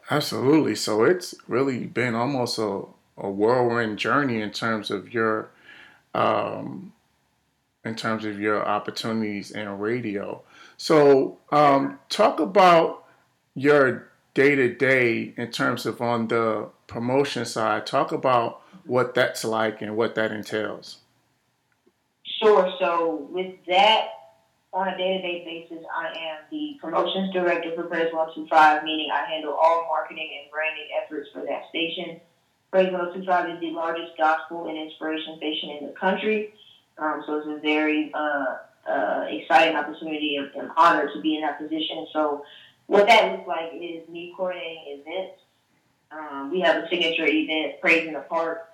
Absolutely. 0.10 0.76
So 0.76 1.04
it's 1.04 1.36
really 1.48 1.86
been 1.86 2.16
almost 2.16 2.58
a, 2.58 2.84
a 3.18 3.30
whirlwind 3.30 3.98
journey 3.98 4.42
in 4.42 4.52
terms 4.52 4.92
of 4.92 5.14
your 5.14 5.50
um, 6.14 6.94
in 7.84 7.96
terms 7.96 8.26
of 8.26 8.40
your 8.40 8.66
opportunities 8.66 9.52
in 9.52 9.68
radio. 9.80 10.42
So 10.78 11.38
um, 11.52 12.00
talk 12.10 12.40
about 12.40 13.06
your 13.56 14.11
day 14.34 14.56
to 14.56 14.74
day 14.74 15.34
in 15.38 15.52
terms 15.52 15.86
of 15.86 16.02
on 16.02 16.28
the 16.28 16.70
promotion 16.88 17.46
side. 17.46 17.86
Talk 17.86 18.12
about 18.12 18.62
what 18.86 19.14
that's 19.14 19.44
like 19.44 19.82
and 19.82 19.96
what 19.96 20.16
that 20.16 20.32
entails. 20.32 21.00
Sure. 22.42 22.74
So 22.80 23.28
with 23.32 23.54
that, 23.68 24.08
on 24.74 24.88
a 24.88 24.98
day-to-day 24.98 25.44
basis, 25.46 25.84
I 25.94 26.08
am 26.08 26.40
the 26.50 26.78
promotions 26.80 27.34
director 27.34 27.74
for 27.76 27.84
Praise 27.84 28.14
125, 28.14 28.84
meaning 28.84 29.10
I 29.12 29.26
handle 29.30 29.54
all 29.54 29.86
marketing 29.88 30.30
and 30.42 30.50
branding 30.50 30.88
efforts 31.04 31.30
for 31.34 31.44
that 31.46 31.68
station. 31.70 32.22
Praise 32.72 32.92
125 32.92 33.56
is 33.56 33.60
the 33.60 33.72
largest 33.72 34.18
gospel 34.18 34.70
and 34.70 34.78
inspiration 34.78 35.36
station 35.38 35.72
in 35.72 35.88
the 35.88 35.94
country. 35.94 36.54
Um, 36.98 37.22
so 37.28 37.40
it's 37.40 37.48
a 37.48 37.60
very 37.60 38.12
uh, 38.14 38.58
uh, 38.90 39.26
exciting 39.28 39.76
opportunity 39.76 40.38
and, 40.38 40.50
and 40.56 40.72
honor 40.78 41.12
to 41.14 41.20
be 41.20 41.36
in 41.36 41.42
that 41.42 41.60
position. 41.60 42.08
So 42.14 42.46
what 42.92 43.08
that 43.08 43.32
looks 43.32 43.48
like 43.48 43.72
is 43.74 44.08
me 44.10 44.34
coordinating 44.36 45.00
events. 45.00 45.42
Um, 46.12 46.52
we 46.52 46.60
have 46.60 46.84
a 46.84 46.90
signature 46.90 47.26
event, 47.26 47.80
Praise 47.80 48.06
in 48.06 48.14
the 48.14 48.20
Park, 48.20 48.68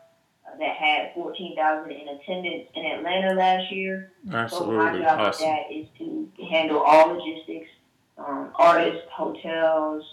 uh, 0.44 0.58
that 0.58 0.76
had 0.76 1.14
14,000 1.14 1.92
in 1.92 2.08
attendance 2.08 2.68
in 2.74 2.84
Atlanta 2.84 3.36
last 3.36 3.72
year. 3.72 4.12
Absolutely. 4.32 4.76
So 4.76 4.82
my 4.82 4.98
job 4.98 5.20
awesome. 5.20 5.46
that 5.46 5.72
is 5.72 5.86
to 6.00 6.28
handle 6.50 6.80
all 6.80 7.14
logistics, 7.14 7.70
um, 8.18 8.50
artists, 8.56 9.08
hotels, 9.12 10.04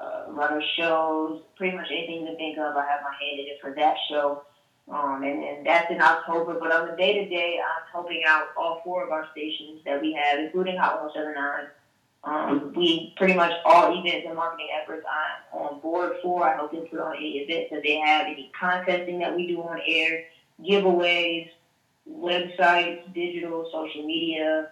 uh, 0.00 0.26
runner 0.28 0.62
shows, 0.76 1.42
pretty 1.56 1.76
much 1.76 1.88
anything 1.90 2.20
you 2.20 2.26
can 2.26 2.36
think 2.36 2.58
of. 2.58 2.76
I 2.76 2.86
have 2.86 3.00
my 3.02 3.10
hand 3.10 3.40
in 3.40 3.46
it 3.46 3.58
for 3.60 3.74
that 3.74 3.96
show. 4.08 4.42
Um, 4.88 5.24
and, 5.24 5.42
and 5.42 5.66
that's 5.66 5.90
in 5.90 6.00
October. 6.00 6.60
But 6.60 6.70
on 6.70 6.86
the 6.86 6.96
day 6.96 7.24
to 7.24 7.28
day, 7.28 7.58
I'm 7.58 7.90
helping 7.90 8.22
out 8.24 8.46
all 8.56 8.82
four 8.84 9.02
of 9.02 9.10
our 9.10 9.26
stations 9.32 9.80
that 9.84 10.00
we 10.00 10.12
have, 10.12 10.38
including 10.38 10.76
Hot 10.76 11.02
179. 11.02 11.70
Um, 12.24 12.72
we 12.76 13.14
pretty 13.16 13.34
much 13.34 13.52
all 13.64 13.98
events 13.98 14.26
and 14.26 14.36
marketing 14.36 14.68
efforts 14.80 15.04
I'm 15.52 15.58
on 15.60 15.80
board 15.80 16.12
for. 16.22 16.48
I 16.48 16.54
help 16.54 16.70
them 16.70 16.86
put 16.88 17.00
on 17.00 17.16
any 17.16 17.38
events 17.38 17.70
that 17.72 17.82
they 17.82 17.96
have, 17.96 18.26
any 18.26 18.52
contesting 18.58 19.18
that 19.18 19.34
we 19.34 19.48
do 19.48 19.60
on 19.60 19.80
air, 19.86 20.24
giveaways, 20.60 21.50
websites, 22.08 23.12
digital, 23.12 23.68
social 23.72 24.06
media. 24.06 24.70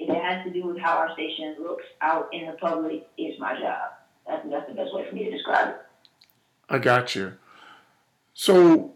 If 0.00 0.08
it 0.08 0.20
has 0.20 0.44
to 0.44 0.50
do 0.52 0.66
with 0.66 0.78
how 0.78 0.96
our 0.96 1.12
station 1.12 1.56
looks 1.60 1.84
out 2.00 2.28
in 2.32 2.46
the 2.46 2.52
public, 2.54 3.06
it's 3.16 3.38
my 3.38 3.54
job. 3.60 3.92
That's, 4.26 4.48
that's 4.48 4.68
the 4.68 4.74
best 4.74 4.92
way 4.92 5.08
for 5.08 5.14
me 5.14 5.24
to 5.24 5.30
describe 5.30 5.68
it. 5.68 5.76
I 6.68 6.78
got 6.78 7.14
you. 7.14 7.34
So 8.34 8.94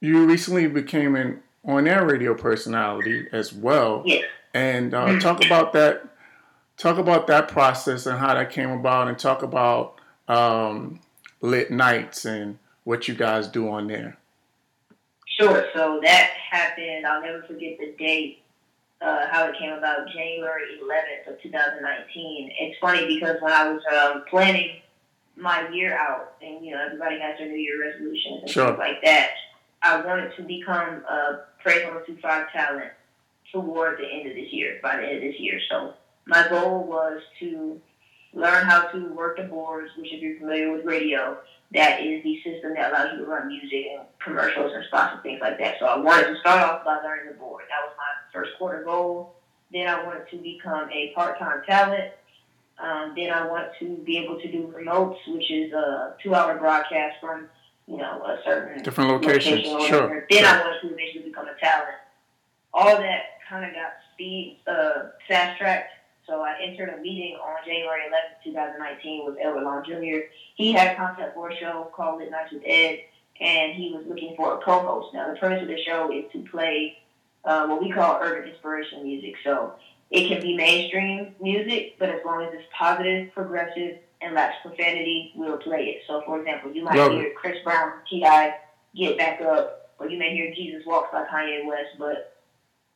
you 0.00 0.24
recently 0.26 0.66
became 0.66 1.16
an 1.16 1.42
on-air 1.64 2.06
radio 2.06 2.34
personality 2.34 3.26
as 3.32 3.52
well. 3.52 4.02
Yes. 4.06 4.24
And 4.54 4.94
uh, 4.94 5.18
talk 5.18 5.44
about 5.44 5.72
that. 5.74 6.06
Talk 6.78 6.98
about 6.98 7.26
that 7.26 7.48
process 7.48 8.06
and 8.06 8.18
how 8.18 8.34
that 8.34 8.50
came 8.50 8.70
about, 8.70 9.08
and 9.08 9.18
talk 9.18 9.42
about 9.42 9.96
um, 10.28 11.00
lit 11.40 11.72
nights 11.72 12.24
and 12.24 12.58
what 12.84 13.08
you 13.08 13.14
guys 13.14 13.48
do 13.48 13.68
on 13.68 13.88
there. 13.88 14.16
Sure. 15.26 15.66
So 15.74 16.00
that 16.02 16.30
happened. 16.50 17.04
I'll 17.06 17.20
never 17.20 17.42
forget 17.42 17.78
the 17.78 17.94
date. 17.98 18.42
Uh, 19.00 19.26
how 19.30 19.46
it 19.46 19.56
came 19.56 19.70
about, 19.70 20.08
January 20.12 20.62
11th 20.82 21.34
of 21.34 21.42
2019. 21.42 22.50
It's 22.58 22.78
funny 22.80 23.06
because 23.06 23.36
when 23.40 23.52
I 23.52 23.70
was 23.72 23.80
um, 23.92 24.24
planning 24.28 24.80
my 25.36 25.68
year 25.68 25.96
out, 25.96 26.34
and 26.42 26.64
you 26.64 26.74
know 26.74 26.84
everybody 26.84 27.20
has 27.20 27.38
their 27.38 27.48
New 27.48 27.56
Year 27.56 27.80
resolutions 27.80 28.42
and 28.42 28.50
Sure. 28.50 28.66
things 28.68 28.78
like 28.78 29.02
that, 29.04 29.30
I 29.82 30.00
wanted 30.00 30.34
to 30.36 30.42
become 30.42 31.04
a 31.08 31.44
Praise 31.62 31.84
125 31.84 32.52
talent 32.52 32.90
toward 33.52 33.98
the 33.98 34.06
end 34.06 34.28
of 34.28 34.34
this 34.34 34.52
year, 34.52 34.78
by 34.82 34.96
the 34.96 35.02
end 35.04 35.16
of 35.16 35.22
this 35.22 35.38
year. 35.38 35.60
So 35.70 35.94
my 36.28 36.46
goal 36.48 36.84
was 36.84 37.20
to 37.40 37.80
learn 38.34 38.66
how 38.66 38.82
to 38.88 39.08
work 39.14 39.38
the 39.38 39.44
boards, 39.44 39.90
which 39.96 40.12
if 40.12 40.22
you're 40.22 40.38
familiar 40.38 40.72
with 40.72 40.84
radio, 40.84 41.38
that 41.72 42.00
is 42.00 42.22
the 42.22 42.36
system 42.42 42.74
that 42.74 42.92
allows 42.92 43.12
you 43.12 43.24
to 43.24 43.30
run 43.30 43.48
music 43.48 43.86
and 43.98 44.06
commercials 44.22 44.72
and 44.74 44.84
spots 44.84 45.14
and 45.14 45.22
things 45.22 45.40
like 45.40 45.58
that. 45.58 45.76
So 45.80 45.86
I 45.86 45.98
wanted 45.98 46.28
to 46.28 46.38
start 46.40 46.62
off 46.62 46.84
by 46.84 46.96
learning 46.96 47.32
the 47.32 47.38
board. 47.38 47.64
That 47.68 47.86
was 47.86 47.94
my 47.96 48.40
first 48.40 48.56
quarter 48.58 48.84
goal. 48.84 49.34
Then 49.72 49.88
I 49.88 50.04
wanted 50.04 50.30
to 50.30 50.36
become 50.36 50.90
a 50.90 51.12
part-time 51.14 51.62
talent. 51.66 52.12
Um, 52.78 53.14
then 53.16 53.32
I 53.32 53.46
want 53.46 53.68
to 53.80 53.96
be 54.04 54.18
able 54.18 54.40
to 54.40 54.52
do 54.52 54.72
remotes, 54.76 55.18
which 55.26 55.50
is 55.50 55.72
a 55.72 56.14
two-hour 56.22 56.58
broadcast 56.58 57.16
from, 57.20 57.48
you 57.86 57.96
know, 57.96 58.22
a 58.22 58.38
certain 58.44 58.82
Different 58.82 59.10
locations, 59.10 59.66
location 59.66 59.88
sure. 59.88 60.26
Then 60.30 60.44
sure. 60.44 60.48
I 60.48 60.60
wanted 60.60 60.80
to 60.82 60.94
eventually 60.94 61.24
become 61.24 61.48
a 61.48 61.58
talent. 61.58 61.96
All 62.72 62.96
that 62.96 63.22
kind 63.48 63.64
of 63.64 63.72
got 63.72 63.92
speed, 64.14 64.60
uh, 64.66 65.08
fast 65.26 65.58
tracked. 65.58 65.92
So 66.28 66.42
I 66.42 66.56
entered 66.62 66.90
a 66.90 66.98
meeting 66.98 67.36
on 67.42 67.56
January 67.64 68.02
11th, 68.02 68.44
2019 68.44 69.24
with 69.24 69.36
Edward 69.40 69.64
Long 69.64 69.82
Jr. 69.82 70.28
He 70.56 70.72
had 70.72 70.92
a 70.92 70.96
concept 70.96 71.34
for 71.34 71.48
a 71.48 71.56
show 71.56 71.90
called 71.94 72.20
Lit 72.20 72.30
Nights 72.30 72.52
with 72.52 72.62
Ed, 72.66 72.98
and 73.40 73.72
he 73.72 73.92
was 73.94 74.04
looking 74.06 74.36
for 74.36 74.54
a 74.54 74.58
co-host. 74.62 75.14
Now 75.14 75.32
the 75.32 75.38
premise 75.38 75.62
of 75.62 75.68
the 75.68 75.82
show 75.82 76.12
is 76.12 76.30
to 76.32 76.44
play 76.50 76.98
uh, 77.46 77.66
what 77.66 77.82
we 77.82 77.90
call 77.90 78.18
urban 78.20 78.50
inspiration 78.50 79.04
music. 79.04 79.36
So 79.42 79.72
it 80.10 80.28
can 80.28 80.42
be 80.42 80.54
mainstream 80.54 81.34
music, 81.40 81.96
but 81.98 82.10
as 82.10 82.20
long 82.26 82.42
as 82.42 82.52
it's 82.52 82.64
positive, 82.76 83.32
progressive, 83.32 83.98
and 84.20 84.34
lacks 84.34 84.56
profanity, 84.62 85.32
we'll 85.34 85.56
play 85.56 85.84
it. 85.84 86.02
So 86.06 86.22
for 86.26 86.38
example, 86.40 86.72
you 86.72 86.84
might 86.84 86.96
Love 86.96 87.12
hear 87.12 87.32
Chris 87.36 87.56
Brown, 87.64 87.92
T.I., 88.10 88.54
Get 88.94 89.16
Back 89.16 89.40
Up, 89.40 89.92
or 89.98 90.10
you 90.10 90.18
may 90.18 90.34
hear 90.34 90.52
Jesus 90.54 90.82
Walks 90.84 91.08
by 91.10 91.24
Kanye 91.24 91.66
West, 91.66 91.96
but 91.98 92.37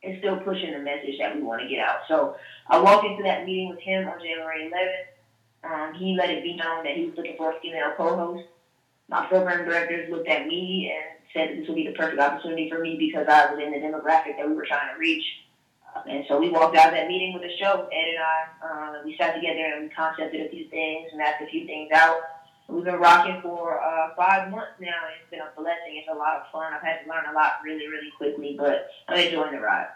and 0.03 0.17
still 0.19 0.37
pushing 0.37 0.71
the 0.73 0.79
message 0.79 1.17
that 1.19 1.35
we 1.35 1.41
want 1.41 1.61
to 1.61 1.67
get 1.67 1.79
out. 1.79 2.01
So 2.07 2.35
I 2.67 2.79
walked 2.79 3.05
into 3.05 3.23
that 3.23 3.45
meeting 3.45 3.69
with 3.69 3.79
him 3.79 4.07
on 4.07 4.19
January 4.19 4.69
11th. 4.69 5.07
Um, 5.63 5.93
he 5.93 6.15
let 6.17 6.29
it 6.29 6.43
be 6.43 6.55
known 6.55 6.83
that 6.83 6.95
he 6.95 7.05
was 7.05 7.15
looking 7.15 7.37
for 7.37 7.51
a 7.51 7.59
female 7.61 7.93
co-host. 7.95 8.43
My 9.07 9.25
program 9.27 9.65
directors 9.65 10.11
looked 10.11 10.27
at 10.27 10.47
me 10.47 10.91
and 10.93 11.19
said 11.33 11.49
that 11.49 11.59
this 11.59 11.67
would 11.67 11.75
be 11.75 11.87
the 11.87 11.93
perfect 11.93 12.19
opportunity 12.19 12.69
for 12.69 12.79
me 12.79 12.97
because 12.97 13.27
I 13.29 13.51
was 13.51 13.59
in 13.63 13.71
the 13.71 13.79
demographic 13.79 14.37
that 14.37 14.47
we 14.47 14.55
were 14.55 14.65
trying 14.65 14.93
to 14.93 14.99
reach. 14.99 15.23
Um, 15.95 16.03
and 16.07 16.25
so 16.27 16.39
we 16.39 16.49
walked 16.49 16.75
out 16.75 16.89
of 16.89 16.93
that 16.93 17.07
meeting 17.07 17.33
with 17.33 17.43
a 17.43 17.57
show. 17.57 17.87
Ed 17.91 18.07
and 18.09 18.19
I, 18.19 18.99
uh, 18.99 19.01
we 19.05 19.15
sat 19.17 19.35
together 19.35 19.63
and 19.75 19.83
we 19.83 19.89
concepted 19.89 20.41
a 20.41 20.49
few 20.49 20.67
things, 20.69 21.11
mapped 21.15 21.41
a 21.41 21.47
few 21.47 21.65
things 21.65 21.91
out. 21.93 22.17
We've 22.67 22.83
been 22.83 22.95
rocking 22.95 23.41
for 23.41 23.81
uh, 23.81 24.15
five 24.15 24.49
months 24.49 24.73
now, 24.79 24.87
and 24.87 25.15
it's 25.19 25.29
been 25.29 25.41
a 25.41 25.51
blessing. 25.55 25.97
It's 25.97 26.07
a 26.11 26.17
lot 26.17 26.37
of 26.37 26.51
fun. 26.51 26.73
I've 26.73 26.81
had 26.81 27.03
to 27.03 27.09
learn 27.09 27.25
a 27.29 27.33
lot 27.33 27.53
really, 27.63 27.87
really 27.87 28.11
quickly, 28.17 28.55
but 28.57 28.89
I'm 29.07 29.19
enjoying 29.19 29.51
the 29.51 29.59
ride. 29.59 29.87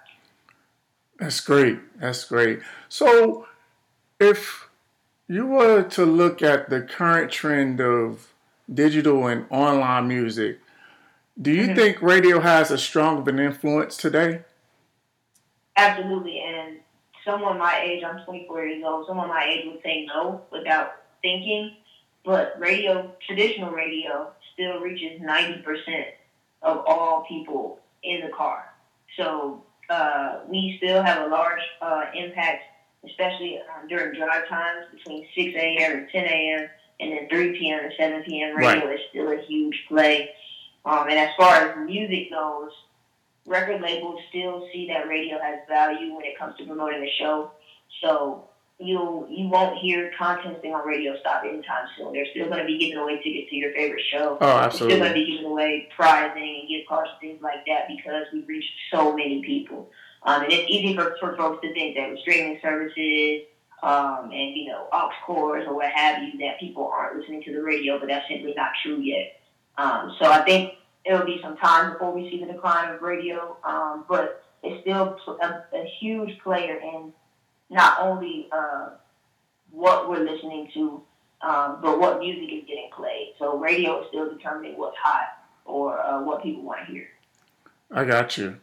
That's 1.17 1.39
great. 1.39 1.79
That's 1.99 2.25
great. 2.25 2.59
So, 2.89 3.47
if 4.19 4.69
you 5.27 5.45
were 5.45 5.83
to 5.83 6.05
look 6.05 6.41
at 6.41 6.69
the 6.69 6.81
current 6.81 7.31
trend 7.31 7.79
of 7.79 8.33
digital 8.71 9.27
and 9.27 9.45
online 9.49 10.09
music, 10.09 10.59
do 11.41 11.51
you 11.51 11.67
mm-hmm. 11.67 11.75
think 11.75 12.01
radio 12.01 12.39
has 12.39 12.69
a 12.69 12.77
strong 12.77 13.19
of 13.19 13.27
an 13.27 13.39
influence 13.39 13.95
today? 13.95 14.41
Absolutely. 15.75 16.39
And 16.39 16.79
someone 17.25 17.57
my 17.57 17.79
age, 17.81 18.03
I'm 18.03 18.23
24 18.25 18.65
years 18.65 18.83
old, 18.85 19.07
someone 19.07 19.29
my 19.29 19.45
age 19.45 19.65
would 19.67 19.81
say 19.83 20.05
no 20.05 20.41
without 20.51 20.93
thinking. 21.21 21.75
But 22.27 22.59
radio, 22.59 23.09
traditional 23.25 23.71
radio, 23.71 24.33
still 24.53 24.81
reaches 24.81 25.21
90% 25.21 25.63
of 26.61 26.83
all 26.85 27.25
people 27.25 27.79
in 28.03 28.19
the 28.19 28.33
car. 28.35 28.65
So 29.15 29.63
uh, 29.89 30.39
we 30.45 30.75
still 30.75 31.01
have 31.01 31.25
a 31.25 31.29
large 31.29 31.61
uh, 31.81 32.03
impact, 32.13 32.63
especially 33.05 33.59
um, 33.59 33.87
during 33.87 34.19
drive 34.19 34.45
times 34.49 34.87
between 34.93 35.25
6 35.33 35.53
a.m. 35.55 35.99
and 35.99 36.09
10 36.11 36.25
a.m. 36.25 36.69
and 36.99 37.11
then 37.13 37.29
3 37.29 37.57
p.m. 37.57 37.85
and 37.85 37.93
7 37.97 38.23
p.m. 38.23 38.57
Radio 38.57 38.87
right. 38.87 38.95
is 38.95 39.05
still 39.09 39.31
a 39.31 39.41
huge 39.47 39.85
play. 39.87 40.31
Um, 40.83 41.07
and 41.07 41.17
as 41.17 41.29
far 41.37 41.55
as 41.55 41.87
music 41.87 42.29
goes, 42.29 42.71
record 43.45 43.79
labels 43.79 44.19
still 44.27 44.67
see 44.73 44.85
that 44.89 45.07
radio 45.07 45.39
has 45.41 45.59
value 45.69 46.13
when 46.13 46.25
it 46.25 46.37
comes 46.37 46.57
to 46.57 46.65
promoting 46.65 47.03
a 47.03 47.11
show. 47.17 47.51
So 48.03 48.49
you 48.79 49.25
you 49.29 49.47
won't 49.47 49.79
hear 49.79 50.11
contesting 50.17 50.73
on 50.73 50.87
radio 50.87 51.19
stop 51.19 51.43
anytime 51.43 51.87
soon. 51.97 52.13
They're 52.13 52.27
still 52.31 52.47
going 52.47 52.59
to 52.59 52.65
be 52.65 52.77
giving 52.77 52.97
away 52.97 53.17
tickets 53.23 53.49
to 53.49 53.55
your 53.55 53.73
favorite 53.73 54.03
show. 54.11 54.37
Oh, 54.39 54.45
absolutely. 54.45 54.99
They're 54.99 55.07
still 55.07 55.13
going 55.13 55.25
to 55.25 55.25
be 55.25 55.37
giving 55.37 55.51
away 55.51 55.89
prizing 55.95 56.59
and 56.59 56.69
gift 56.69 56.87
cards 56.87 57.09
and 57.13 57.31
things 57.31 57.41
like 57.41 57.65
that 57.65 57.87
because 57.87 58.25
we've 58.31 58.47
reached 58.47 58.71
so 58.91 59.15
many 59.15 59.41
people. 59.43 59.89
Um, 60.23 60.43
and 60.43 60.51
it's 60.51 60.69
easy 60.69 60.95
for, 60.95 61.15
for 61.19 61.35
folks 61.37 61.61
to 61.65 61.73
think 61.73 61.95
that 61.95 62.09
with 62.09 62.19
streaming 62.19 62.59
services 62.61 63.47
um, 63.81 64.29
and 64.31 64.55
you 64.55 64.65
know 64.65 64.87
aux 64.91 65.09
cords 65.25 65.65
or 65.67 65.75
what 65.75 65.89
have 65.91 66.23
you 66.23 66.37
that 66.39 66.59
people 66.59 66.87
aren't 66.87 67.17
listening 67.17 67.41
to 67.43 67.53
the 67.53 67.61
radio, 67.61 67.99
but 67.99 68.07
that's 68.07 68.27
simply 68.27 68.53
not 68.55 68.71
true 68.83 68.99
yet. 68.99 69.39
Um, 69.77 70.15
so 70.19 70.25
I 70.25 70.43
think 70.43 70.73
it'll 71.05 71.25
be 71.25 71.39
some 71.41 71.57
time 71.57 71.93
before 71.93 72.13
we 72.13 72.29
see 72.29 72.43
the 72.43 72.51
decline 72.51 72.93
of 72.93 73.01
radio, 73.01 73.57
um, 73.63 74.05
but 74.07 74.43
it's 74.63 74.81
still 74.81 75.17
a, 75.41 75.63
a 75.73 75.85
huge 75.99 76.37
player 76.39 76.77
in 76.77 77.13
not 77.69 77.99
only 78.01 78.47
uh, 78.51 78.89
what 79.71 80.09
we're 80.09 80.23
listening 80.23 80.69
to, 80.73 81.01
um, 81.41 81.79
but 81.81 81.99
what 81.99 82.19
music 82.19 82.51
is 82.51 82.63
getting 82.67 82.89
played. 82.95 83.33
So 83.37 83.57
radio 83.57 84.01
is 84.01 84.07
still 84.09 84.29
determining 84.29 84.77
what's 84.77 84.97
hot 84.97 85.43
or 85.65 85.99
uh, 85.99 86.21
what 86.23 86.43
people 86.43 86.63
want 86.63 86.85
to 86.85 86.91
hear. 86.91 87.07
I 87.91 88.05
got 88.05 88.37
you. 88.37 88.57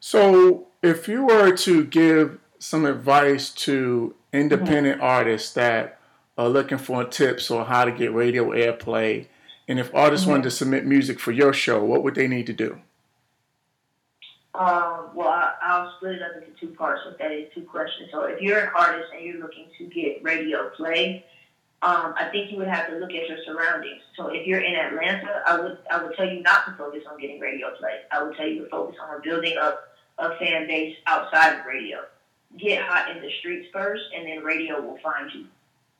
So 0.00 0.66
if 0.82 1.08
you 1.08 1.24
were 1.24 1.56
to 1.56 1.84
give 1.84 2.38
some 2.58 2.84
advice 2.84 3.50
to 3.50 4.14
independent 4.32 4.96
mm-hmm. 4.96 5.04
artists 5.04 5.52
that 5.54 5.98
are 6.38 6.48
looking 6.48 6.78
for 6.78 7.04
tips 7.04 7.50
on 7.50 7.66
how 7.66 7.84
to 7.84 7.92
get 7.92 8.12
radio 8.12 8.50
airplay, 8.50 9.26
and 9.68 9.78
if 9.78 9.94
artists 9.94 10.24
mm-hmm. 10.24 10.32
wanted 10.32 10.44
to 10.44 10.50
submit 10.50 10.86
music 10.86 11.18
for 11.18 11.32
your 11.32 11.52
show, 11.52 11.82
what 11.82 12.04
would 12.04 12.14
they 12.14 12.28
need 12.28 12.46
to 12.46 12.52
do? 12.52 12.80
Um, 14.58 15.10
well, 15.14 15.28
I, 15.28 15.82
will 15.82 15.92
split 15.96 16.14
it 16.16 16.22
up 16.22 16.32
into 16.36 16.58
two 16.58 16.74
parts 16.74 17.02
if 17.06 17.18
that 17.18 17.30
is 17.30 17.52
two 17.54 17.62
questions. 17.62 18.08
So 18.10 18.22
if 18.22 18.40
you're 18.40 18.58
an 18.58 18.70
artist 18.74 19.08
and 19.14 19.24
you're 19.24 19.38
looking 19.38 19.66
to 19.76 19.84
get 19.86 20.22
radio 20.22 20.70
play, 20.70 21.26
um, 21.82 22.14
I 22.16 22.30
think 22.32 22.50
you 22.50 22.56
would 22.56 22.68
have 22.68 22.88
to 22.88 22.96
look 22.96 23.10
at 23.10 23.28
your 23.28 23.38
surroundings. 23.44 24.00
So 24.16 24.28
if 24.28 24.46
you're 24.46 24.60
in 24.60 24.74
Atlanta, 24.74 25.42
I 25.46 25.60
would 25.60 25.78
I 25.90 26.02
would 26.02 26.16
tell 26.16 26.26
you 26.26 26.40
not 26.42 26.64
to 26.66 26.72
focus 26.72 27.02
on 27.10 27.20
getting 27.20 27.38
radio 27.38 27.74
play. 27.76 28.00
I 28.10 28.22
would 28.22 28.34
tell 28.36 28.46
you 28.48 28.64
to 28.64 28.70
focus 28.70 28.96
on 29.00 29.20
building 29.22 29.58
up 29.58 29.88
a 30.18 30.36
fan 30.38 30.66
base 30.66 30.96
outside 31.06 31.60
of 31.60 31.66
radio. 31.66 31.98
Get 32.58 32.82
hot 32.82 33.14
in 33.14 33.22
the 33.22 33.30
streets 33.40 33.68
first, 33.72 34.04
and 34.16 34.26
then 34.26 34.42
radio 34.42 34.80
will 34.80 34.98
find 35.02 35.30
you. 35.34 35.46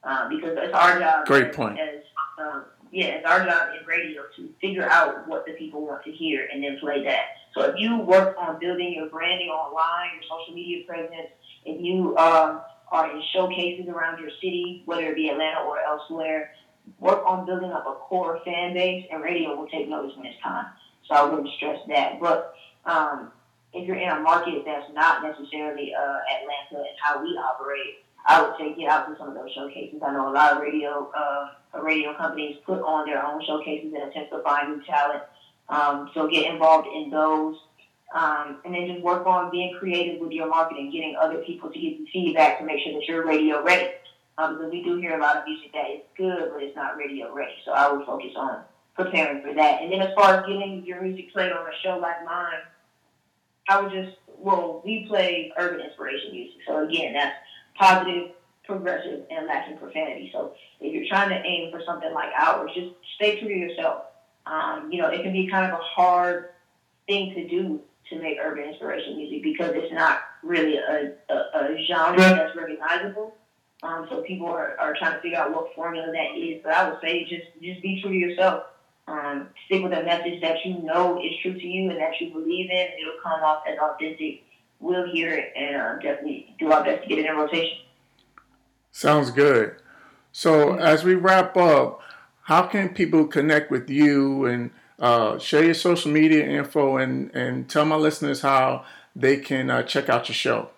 Uh, 0.02 0.28
because 0.28 0.56
it's 0.56 0.72
our 0.72 0.98
job. 0.98 1.26
Great 1.26 1.52
point. 1.52 1.78
As, 1.78 2.00
um, 2.38 2.64
yeah, 2.92 3.06
it's 3.06 3.26
our 3.26 3.44
job 3.44 3.70
in 3.78 3.86
radio 3.86 4.22
to 4.36 4.48
figure 4.60 4.88
out 4.88 5.26
what 5.28 5.44
the 5.44 5.52
people 5.52 5.84
want 5.84 6.04
to 6.04 6.12
hear 6.12 6.48
and 6.52 6.62
then 6.62 6.78
play 6.78 7.04
that. 7.04 7.26
So 7.56 7.62
if 7.62 7.76
you 7.78 7.96
work 7.96 8.36
on 8.38 8.60
building 8.60 8.92
your 8.92 9.08
branding 9.08 9.48
online, 9.48 10.10
your 10.12 10.22
social 10.28 10.54
media 10.54 10.84
presence, 10.86 11.32
if 11.64 11.80
you 11.80 12.14
um, 12.18 12.60
are 12.92 13.10
in 13.10 13.22
showcases 13.32 13.88
around 13.88 14.20
your 14.20 14.28
city, 14.42 14.82
whether 14.84 15.06
it 15.06 15.14
be 15.14 15.30
Atlanta 15.30 15.60
or 15.60 15.80
elsewhere, 15.80 16.52
work 17.00 17.22
on 17.24 17.46
building 17.46 17.72
up 17.72 17.86
a 17.86 17.94
core 17.94 18.40
fan 18.44 18.74
base, 18.74 19.06
and 19.10 19.22
radio 19.22 19.56
will 19.56 19.68
take 19.68 19.88
notice 19.88 20.14
when 20.18 20.26
it's 20.26 20.40
time. 20.42 20.66
So 21.08 21.14
I 21.14 21.24
wouldn't 21.24 21.48
stress 21.56 21.80
that. 21.88 22.20
But 22.20 22.54
um, 22.84 23.32
if 23.72 23.88
you're 23.88 23.96
in 23.96 24.10
a 24.10 24.20
market 24.20 24.62
that's 24.66 24.92
not 24.92 25.22
necessarily 25.22 25.94
uh, 25.94 26.18
Atlanta 26.36 26.84
and 26.84 26.96
how 27.02 27.22
we 27.22 27.30
operate, 27.38 28.04
I 28.26 28.42
would 28.42 28.52
say 28.58 28.74
get 28.74 28.90
out 28.90 29.08
to 29.08 29.16
some 29.18 29.28
of 29.28 29.34
those 29.34 29.50
showcases. 29.54 30.02
I 30.06 30.12
know 30.12 30.28
a 30.28 30.34
lot 30.34 30.52
of 30.52 30.62
radio 30.62 31.10
uh, 31.16 31.80
radio 31.80 32.14
companies 32.16 32.56
put 32.66 32.80
on 32.80 33.06
their 33.06 33.24
own 33.24 33.40
showcases 33.46 33.92
to 33.92 34.42
find 34.42 34.76
new 34.76 34.84
talent. 34.84 35.22
Um, 35.68 36.10
so 36.14 36.28
get 36.28 36.50
involved 36.52 36.88
in 36.94 37.10
those. 37.10 37.56
Um, 38.14 38.60
and 38.64 38.72
then 38.72 38.86
just 38.86 39.02
work 39.02 39.26
on 39.26 39.50
being 39.50 39.76
creative 39.78 40.20
with 40.20 40.30
your 40.30 40.48
marketing, 40.48 40.92
getting 40.92 41.16
other 41.20 41.38
people 41.38 41.70
to 41.70 41.74
give 41.74 42.00
you 42.00 42.06
feedback 42.12 42.58
to 42.58 42.64
make 42.64 42.82
sure 42.84 42.92
that 42.92 43.02
you're 43.06 43.26
radio 43.26 43.62
ready. 43.64 43.90
Um, 44.38 44.56
because 44.56 44.70
we 44.70 44.82
do 44.82 44.96
hear 44.96 45.18
a 45.18 45.20
lot 45.20 45.36
of 45.36 45.44
music 45.46 45.72
that 45.72 45.90
is 45.90 46.00
good, 46.16 46.50
but 46.52 46.62
it's 46.62 46.76
not 46.76 46.96
radio 46.96 47.34
ready. 47.34 47.54
So 47.64 47.72
I 47.72 47.90
would 47.90 48.06
focus 48.06 48.32
on 48.36 48.62
preparing 48.94 49.42
for 49.42 49.54
that. 49.54 49.82
And 49.82 49.90
then 49.90 50.02
as 50.02 50.14
far 50.14 50.34
as 50.34 50.46
getting 50.46 50.84
your 50.84 51.02
music 51.02 51.32
played 51.32 51.52
on 51.52 51.66
a 51.66 51.72
show 51.82 51.98
like 51.98 52.24
mine, 52.24 52.60
I 53.68 53.80
would 53.80 53.92
just, 53.92 54.16
well, 54.38 54.82
we 54.84 55.06
play 55.08 55.52
urban 55.58 55.80
inspiration 55.80 56.32
music. 56.32 56.58
So 56.66 56.86
again, 56.86 57.14
that's 57.14 57.34
positive, 57.76 58.30
progressive, 58.64 59.24
and 59.30 59.46
lacking 59.46 59.78
profanity. 59.78 60.30
So 60.32 60.54
if 60.80 60.92
you're 60.92 61.08
trying 61.08 61.30
to 61.30 61.46
aim 61.46 61.72
for 61.72 61.82
something 61.84 62.12
like 62.12 62.30
ours, 62.38 62.70
just 62.74 62.92
stay 63.16 63.40
true 63.40 63.48
to 63.48 63.54
yourself. 63.54 64.04
Um, 64.46 64.90
you 64.92 65.02
know, 65.02 65.08
it 65.08 65.22
can 65.22 65.32
be 65.32 65.48
kind 65.48 65.70
of 65.70 65.78
a 65.78 65.82
hard 65.82 66.50
thing 67.06 67.34
to 67.34 67.48
do 67.48 67.80
to 68.10 68.20
make 68.20 68.38
urban 68.40 68.64
inspiration 68.64 69.16
music 69.16 69.42
because 69.42 69.72
it's 69.74 69.92
not 69.92 70.20
really 70.42 70.76
a, 70.76 71.12
a, 71.28 71.34
a 71.34 71.84
genre 71.88 72.18
that's 72.18 72.56
recognizable. 72.56 73.34
Um, 73.82 74.06
so 74.08 74.22
people 74.22 74.46
are, 74.46 74.78
are 74.78 74.94
trying 74.98 75.14
to 75.14 75.20
figure 75.20 75.38
out 75.38 75.52
what 75.52 75.74
formula 75.74 76.06
that 76.12 76.38
is. 76.38 76.60
But 76.62 76.72
I 76.72 76.88
would 76.88 77.00
say 77.00 77.24
just 77.24 77.46
just 77.62 77.82
be 77.82 78.00
true 78.00 78.12
to 78.12 78.16
yourself. 78.16 78.64
Um, 79.08 79.48
stick 79.66 79.82
with 79.82 79.92
a 79.92 80.02
message 80.02 80.40
that 80.40 80.56
you 80.64 80.82
know 80.82 81.20
is 81.22 81.32
true 81.42 81.54
to 81.54 81.66
you 81.66 81.90
and 81.90 82.00
that 82.00 82.12
you 82.20 82.32
believe 82.32 82.70
in. 82.70 82.86
It'll 83.00 83.20
come 83.22 83.40
off 83.42 83.62
as 83.68 83.78
authentic. 83.78 84.42
We'll 84.80 85.10
hear 85.12 85.32
it 85.32 85.52
and 85.56 85.76
uh, 85.76 85.94
definitely 85.96 86.54
do 86.58 86.72
our 86.72 86.84
best 86.84 87.02
to 87.02 87.08
get 87.08 87.18
it 87.18 87.26
in 87.26 87.36
rotation. 87.36 87.78
Sounds 88.90 89.30
good. 89.30 89.76
So 90.32 90.68
mm-hmm. 90.68 90.80
as 90.80 91.04
we 91.04 91.14
wrap 91.14 91.56
up, 91.56 92.02
how 92.46 92.62
can 92.62 92.88
people 92.90 93.26
connect 93.26 93.72
with 93.72 93.90
you 93.90 94.46
and 94.46 94.70
uh, 95.00 95.36
share 95.36 95.64
your 95.64 95.74
social 95.74 96.12
media 96.12 96.46
info 96.46 96.96
and, 96.96 97.34
and 97.34 97.68
tell 97.68 97.84
my 97.84 97.96
listeners 97.96 98.40
how 98.40 98.84
they 99.16 99.36
can 99.36 99.68
uh, 99.68 99.82
check 99.82 100.08
out 100.08 100.28
your 100.28 100.34
show? 100.34 100.68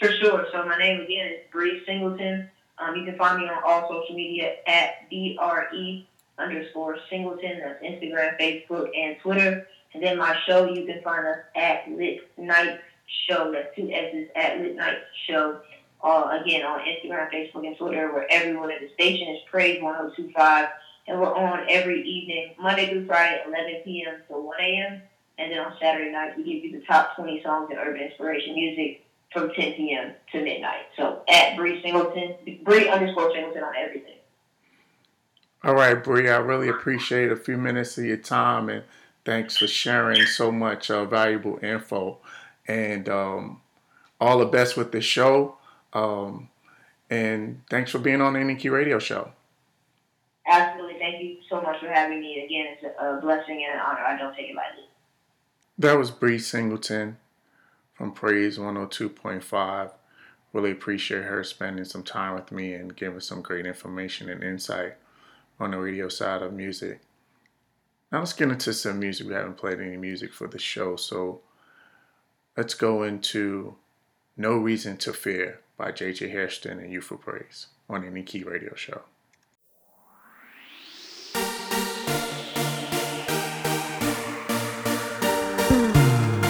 For 0.00 0.10
sure. 0.10 0.46
So 0.50 0.64
my 0.66 0.76
name 0.76 1.00
again 1.00 1.28
is 1.28 1.38
Bre 1.52 1.84
Singleton. 1.86 2.50
Um, 2.76 2.96
you 2.96 3.04
can 3.04 3.16
find 3.16 3.40
me 3.40 3.48
on 3.48 3.62
all 3.64 3.88
social 3.88 4.16
media 4.16 4.56
at 4.66 5.08
B-R-E 5.08 6.08
underscore 6.38 6.98
Singleton. 7.08 7.60
That's 7.60 7.80
Instagram, 7.80 8.36
Facebook, 8.40 8.88
and 8.96 9.16
Twitter. 9.22 9.64
And 9.94 10.02
then 10.02 10.18
my 10.18 10.36
show, 10.44 10.68
you 10.68 10.84
can 10.86 11.00
find 11.02 11.24
us 11.24 11.38
at 11.54 11.88
Lit 11.88 12.28
Night 12.36 12.80
Show. 13.28 13.52
That's 13.52 13.74
two 13.76 13.92
S's 13.92 14.28
at 14.34 14.58
Lit 14.58 14.74
Night 14.74 14.98
Show 15.28 15.60
uh, 16.02 16.38
again 16.40 16.64
on 16.64 16.80
Instagram, 16.80 17.30
Facebook, 17.32 17.66
and 17.66 17.76
Twitter, 17.76 18.12
where 18.12 18.26
everyone 18.30 18.70
at 18.70 18.80
the 18.80 18.90
station 18.94 19.28
is 19.28 19.40
Praise 19.50 19.82
1025. 19.82 20.68
And 21.06 21.20
we're 21.20 21.34
on 21.34 21.66
every 21.70 22.02
evening, 22.02 22.54
Monday 22.60 22.90
through 22.90 23.06
Friday, 23.06 23.42
11 23.46 23.82
p.m. 23.84 24.16
to 24.28 24.34
1 24.34 24.56
a.m. 24.60 25.02
And 25.38 25.52
then 25.52 25.58
on 25.60 25.72
Saturday 25.80 26.12
night, 26.12 26.36
we 26.36 26.44
give 26.44 26.64
you 26.64 26.78
the 26.78 26.84
top 26.86 27.16
20 27.16 27.42
songs 27.42 27.70
in 27.70 27.78
urban 27.78 28.02
inspiration 28.02 28.54
music 28.54 29.04
from 29.32 29.50
10 29.50 29.74
p.m. 29.74 30.12
to 30.32 30.42
midnight. 30.42 30.86
So 30.96 31.22
at 31.28 31.56
Bre 31.56 31.80
Singleton, 31.82 32.34
Bre 32.62 32.88
underscore 32.90 33.32
Singleton 33.32 33.62
on 33.62 33.74
everything. 33.76 34.14
All 35.64 35.74
right, 35.74 36.02
Bre, 36.02 36.28
I 36.28 36.36
really 36.36 36.68
appreciate 36.68 37.32
a 37.32 37.36
few 37.36 37.56
minutes 37.56 37.98
of 37.98 38.04
your 38.04 38.16
time 38.16 38.68
and 38.68 38.84
thanks 39.24 39.56
for 39.56 39.66
sharing 39.66 40.24
so 40.26 40.52
much 40.52 40.90
uh, 40.90 41.04
valuable 41.04 41.58
info. 41.62 42.18
And 42.66 43.08
um, 43.08 43.60
all 44.20 44.38
the 44.38 44.46
best 44.46 44.76
with 44.76 44.92
the 44.92 45.00
show. 45.00 45.57
Um, 45.92 46.48
and 47.10 47.62
thanks 47.70 47.90
for 47.90 47.98
being 47.98 48.20
on 48.20 48.34
the 48.34 48.40
NQ 48.40 48.70
Radio 48.70 48.98
Show. 48.98 49.32
Absolutely. 50.46 50.98
Thank 50.98 51.22
you 51.22 51.36
so 51.48 51.60
much 51.60 51.80
for 51.80 51.88
having 51.88 52.20
me. 52.20 52.44
Again, 52.44 52.66
it's 52.72 52.94
a 52.98 53.20
blessing 53.20 53.64
and 53.68 53.74
an 53.74 53.86
honor. 53.86 54.00
I 54.00 54.18
don't 54.18 54.34
take 54.34 54.50
it 54.50 54.56
lightly. 54.56 54.84
That 55.78 55.98
was 55.98 56.10
Bre 56.10 56.38
Singleton 56.38 57.18
from 57.94 58.12
Praise 58.12 58.58
102.5. 58.58 59.90
Really 60.52 60.70
appreciate 60.70 61.24
her 61.24 61.44
spending 61.44 61.84
some 61.84 62.02
time 62.02 62.34
with 62.34 62.50
me 62.50 62.72
and 62.72 62.96
giving 62.96 63.20
some 63.20 63.42
great 63.42 63.66
information 63.66 64.30
and 64.30 64.42
insight 64.42 64.94
on 65.60 65.72
the 65.72 65.78
radio 65.78 66.08
side 66.08 66.40
of 66.40 66.52
music. 66.52 67.00
Now 68.10 68.20
let's 68.20 68.32
get 68.32 68.48
into 68.48 68.72
some 68.72 68.98
music. 68.98 69.26
We 69.26 69.34
haven't 69.34 69.58
played 69.58 69.80
any 69.80 69.98
music 69.98 70.32
for 70.32 70.48
the 70.48 70.58
show, 70.58 70.96
so 70.96 71.42
let's 72.56 72.74
go 72.74 73.02
into 73.02 73.76
No 74.36 74.56
Reason 74.56 74.96
to 74.98 75.12
Fear 75.12 75.60
by 75.78 75.92
JJ 75.92 76.32
Hairston 76.32 76.80
and 76.80 76.92
Youthful 76.92 77.18
Praise 77.18 77.68
on 77.88 78.04
any 78.04 78.24
Key 78.24 78.42
Radio 78.42 78.74
Show. 78.74 79.02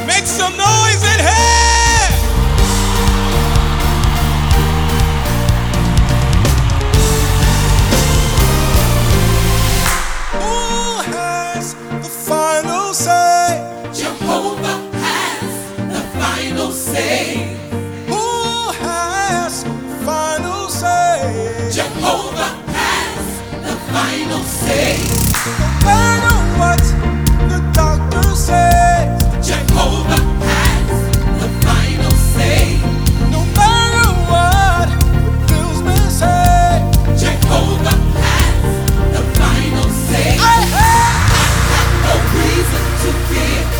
Make 0.06 0.24
some 0.24 0.56
noise 0.56 1.04
in 1.04 1.20
here! 1.20 2.08
Who 10.32 11.12
has 11.12 11.74
the 11.74 12.08
final 12.08 12.94
say? 12.94 13.92
Jump 13.92 14.22
up 14.22 14.58
has 14.94 15.92
the 15.92 16.00
final 16.18 16.72
say? 16.72 17.57
Final 23.92 24.42
say. 24.44 24.96
No 25.58 25.68
matter 25.86 26.36
what 26.58 26.82
the 27.50 27.60
doctor 27.72 28.34
says, 28.34 29.22
Jehovah 29.46 30.22
has 30.44 30.90
the 31.42 31.48
final 31.66 32.12
say. 32.12 32.78
no 33.30 33.40
matter 33.56 34.08
what 34.30 34.88
bills 35.48 35.80
may 35.82 36.08
say, 36.10 36.84
Jehovah 37.16 37.96
has 38.20 38.62
the 39.14 39.22
final 39.38 39.88
say. 40.08 40.36
I 40.38 40.58
have, 40.76 41.24
No 42.04 42.14
reason 42.38 42.84
to 43.02 43.10
fear. 43.28 43.77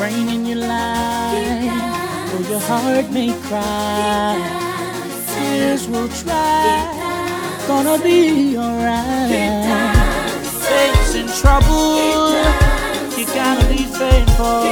rain 0.00 0.28
in 0.30 0.46
your 0.46 0.56
life, 0.56 2.32
or 2.32 2.42
your 2.50 2.60
heart 2.60 3.10
may 3.10 3.32
cry. 3.48 4.34
Tears 5.28 5.86
will 5.88 6.08
dry, 6.22 7.64
gonna 7.68 8.02
be 8.02 8.56
alright. 8.56 9.30
Facing 10.68 11.28
trouble, 11.42 12.32
you 13.16 13.26
gotta 13.26 13.66
be 13.68 13.82
faithful. 14.00 14.62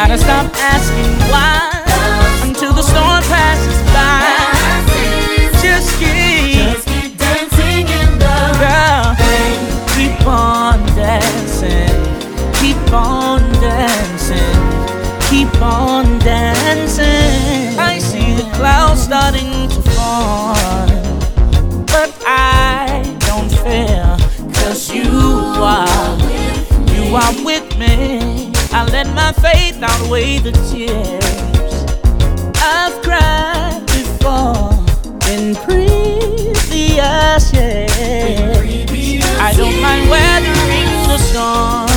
gotta 0.06 0.16
stop 0.16 0.50
asking 0.56 1.12
why 1.30 1.68
until 2.48 2.72
the 2.72 2.80
storm 2.80 3.22
passes 3.24 3.80
by. 3.92 4.24
Just 5.60 5.90
keep, 5.98 6.56
Just 6.56 6.86
keep 6.88 7.18
dancing 7.18 7.84
in 8.00 8.10
the 8.18 8.38
rain. 8.62 9.58
Keep 9.94 10.26
on 10.26 10.78
dancing, 10.96 12.00
keep 12.60 12.80
on 12.94 13.40
dancing, 13.60 14.60
keep 15.28 15.54
on 15.60 16.18
dancing. 16.20 17.78
I 17.78 17.98
see 17.98 18.32
the 18.32 18.48
clouds 18.54 19.02
starting 19.02 19.68
to 19.68 19.82
form, 19.92 20.88
but 21.84 22.10
I 22.26 23.04
don't 23.28 23.50
fear, 23.50 24.16
cause 24.54 24.90
you 24.94 25.10
are, 25.60 26.16
you 26.94 27.14
are 27.14 27.44
with 27.44 27.76
me. 27.76 28.49
I 28.80 28.84
let 28.84 29.08
my 29.08 29.30
faith 29.32 29.82
outweigh 29.82 30.38
the 30.38 30.52
tears 30.72 31.84
I've 32.56 33.02
cried 33.02 33.84
before 33.84 34.72
in 35.30 35.54
previous 35.66 37.52
years. 37.52 37.92
I 39.38 39.52
don't 39.54 39.78
mind 39.82 40.08
weathering 40.08 41.08
the 41.08 41.18
storm. 41.18 41.89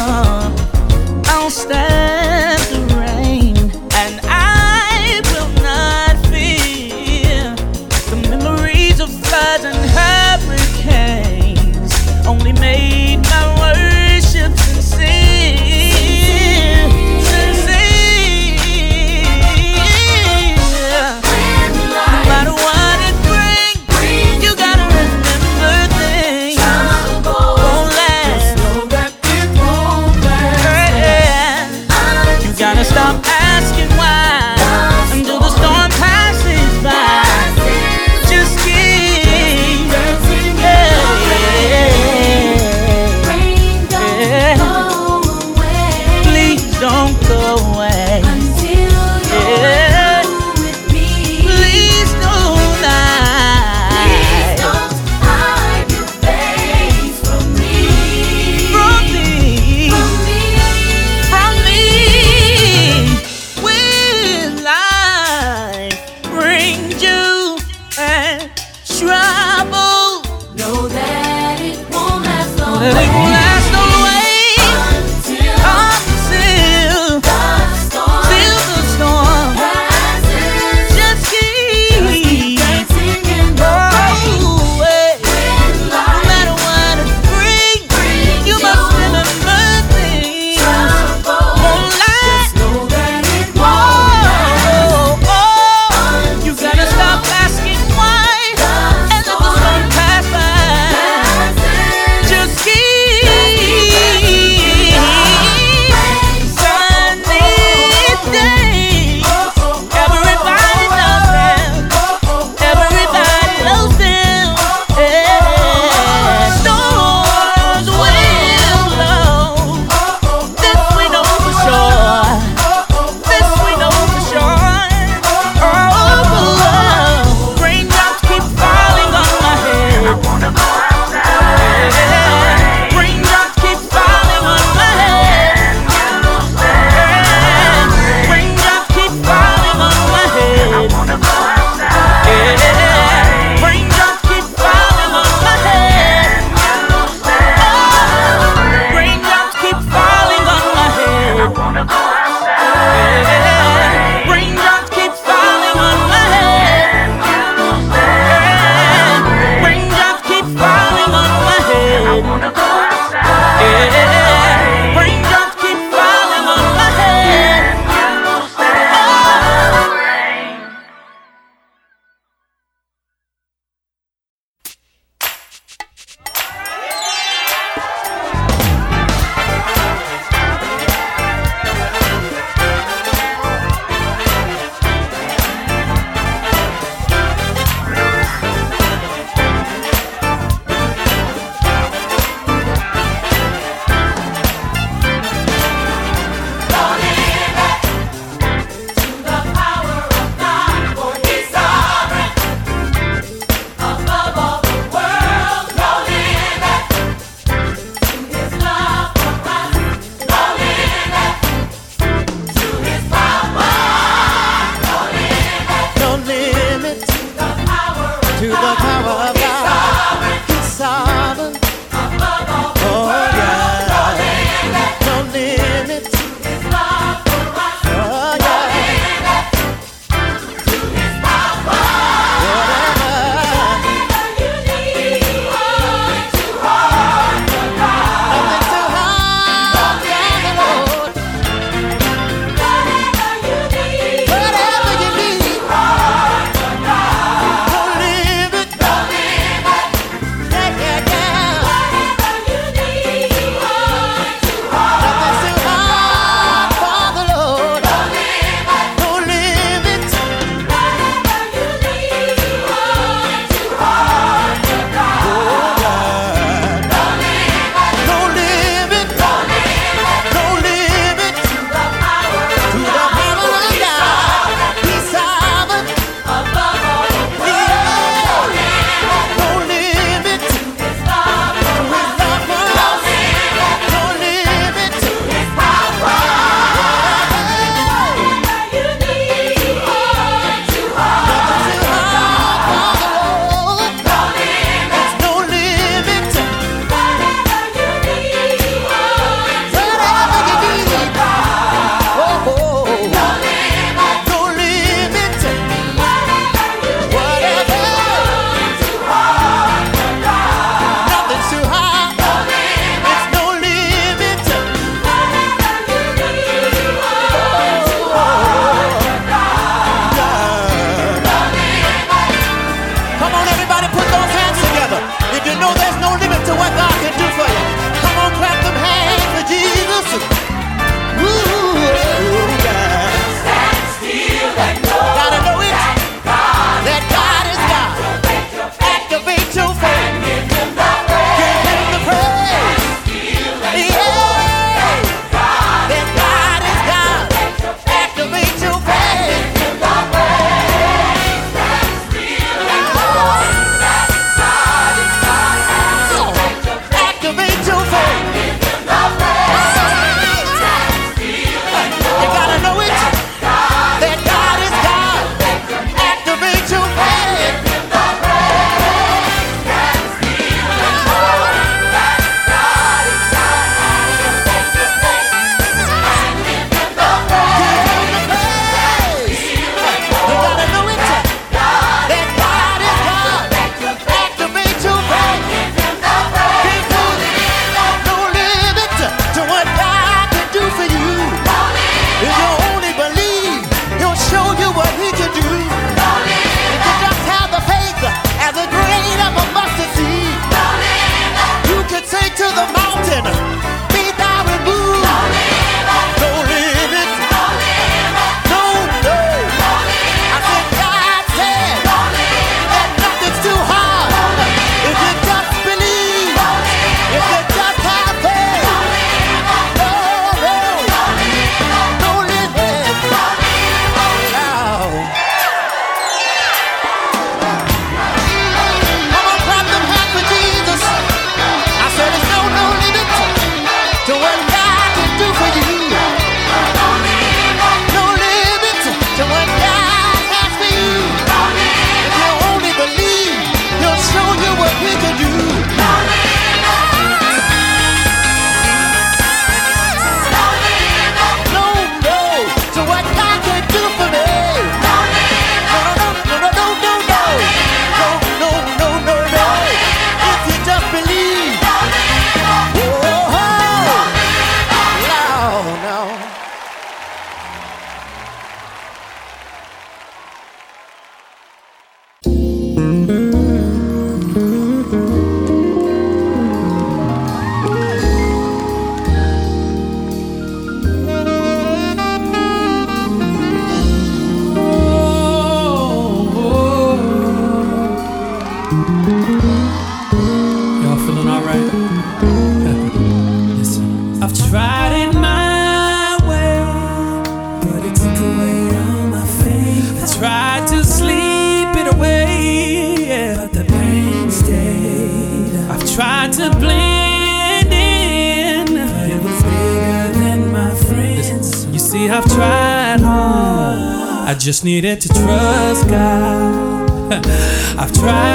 Just 514.64 514.66
needed 514.66 515.02
to 515.02 515.10
trust 515.10 515.90
God. 515.90 517.12
I've 517.78 517.92
tried 517.92 518.33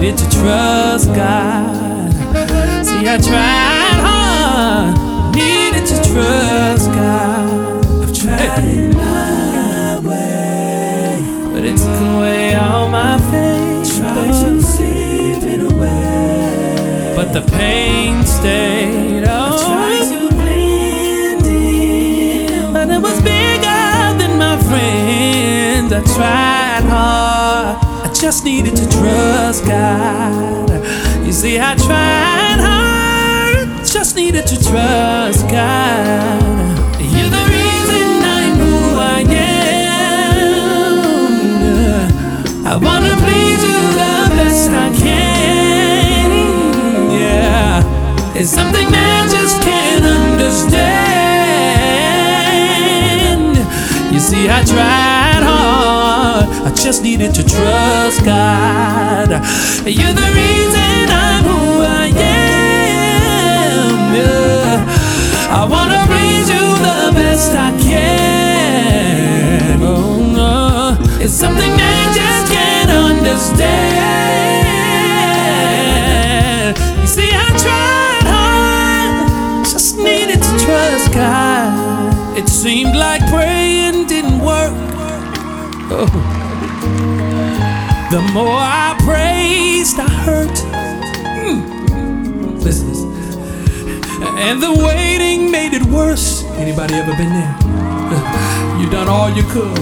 needed 0.00 0.16
to 0.16 0.30
trust 0.30 1.08
God. 1.08 2.12
See, 2.86 3.08
I 3.08 3.18
tried 3.18 3.98
hard, 4.06 5.34
needed 5.34 5.86
to 5.86 5.96
trust 6.12 6.86
God. 6.92 7.84
I've 8.02 8.14
tried 8.14 8.64
it 8.64 8.94
my 8.94 9.98
way, 10.08 11.20
but 11.52 11.64
it 11.64 11.76
took 11.76 12.00
away 12.14 12.54
all 12.54 12.88
my 12.88 13.18
faith. 13.32 13.98
Tried 13.98 14.30
to 14.44 14.62
sleep 14.62 15.42
it 15.42 15.72
away, 15.72 17.14
but 17.16 17.32
the 17.32 17.42
pain 17.50 18.24
stayed. 18.24 19.24
Oh, 19.26 19.58
tried 19.66 20.06
to 20.12 20.32
blend 20.36 21.44
in, 21.44 22.72
but 22.72 22.88
it 22.88 23.02
was 23.02 23.20
bigger 23.22 24.14
than 24.20 24.38
my 24.38 24.62
friends. 24.62 25.92
I 25.92 26.00
tried 26.14 26.88
hard. 26.88 27.47
Just 28.20 28.44
needed 28.44 28.74
to 28.74 28.86
trust 28.88 29.64
God. 29.64 30.70
You 31.24 31.32
see, 31.32 31.58
I 31.60 31.76
tried 31.76 32.58
hard, 32.58 33.86
just 33.86 34.16
needed 34.16 34.44
to 34.48 34.56
trust 34.56 35.48
God. 35.48 36.42
You're 36.98 37.30
the 37.30 37.44
reason 37.56 38.22
I'm 38.36 38.58
who 38.58 38.98
I 38.98 39.20
am. 39.22 39.46
I 42.66 42.76
wanna 42.76 43.14
please 43.22 43.62
you 43.62 43.92
the 44.02 44.28
best 44.36 44.68
I 44.68 44.90
can. 44.98 46.30
Yeah, 47.12 48.34
it's 48.34 48.50
something 48.50 48.90
man 48.90 49.28
just 49.30 49.62
can't 49.62 50.04
understand. 50.04 50.98
You 54.12 54.18
see, 54.18 54.50
I 54.50 54.64
tried 54.64 55.44
hard. 55.44 55.97
I 56.40 56.72
just 56.74 57.02
needed 57.02 57.34
to 57.34 57.42
trust 57.42 58.24
God. 58.24 59.30
You're 59.84 60.12
the 60.12 60.30
reason 60.42 61.10
I'm 61.10 61.44
who 61.44 61.82
I 61.82 62.06
am. 62.14 63.88
Yeah. 64.14 64.86
I 65.50 65.64
wanna 65.64 66.04
please 66.06 66.48
you 66.48 66.76
the 66.88 67.12
best 67.14 67.52
I 67.54 67.70
can. 67.82 68.08
Oh, 69.82 70.16
no. 70.38 70.96
It's 71.20 71.34
something 71.34 71.76
man 71.76 72.14
just 72.14 72.52
can't 72.52 72.90
understand. 72.90 73.78
You 77.00 77.06
see, 77.06 77.30
I 77.32 77.48
tried 77.64 78.24
hard. 78.32 79.64
Just 79.66 79.96
needed 79.96 80.40
to 80.42 80.58
trust 80.64 81.12
God. 81.12 82.38
It 82.38 82.48
seemed 82.48 82.94
like 82.94 83.17
The 88.10 88.22
more 88.32 88.56
I 88.58 88.96
praised, 89.04 89.98
I 90.00 90.08
hurt. 90.08 90.48
Mm. 91.44 92.58
Listen, 92.64 92.88
listen. 92.88 93.12
And 94.38 94.62
the 94.62 94.72
waiting 94.72 95.50
made 95.50 95.74
it 95.74 95.84
worse. 95.84 96.42
Anybody 96.56 96.94
ever 96.94 97.14
been 97.16 97.28
there? 97.28 97.54
You 98.80 98.88
done 98.88 99.08
all 99.08 99.28
you 99.28 99.42
could 99.42 99.78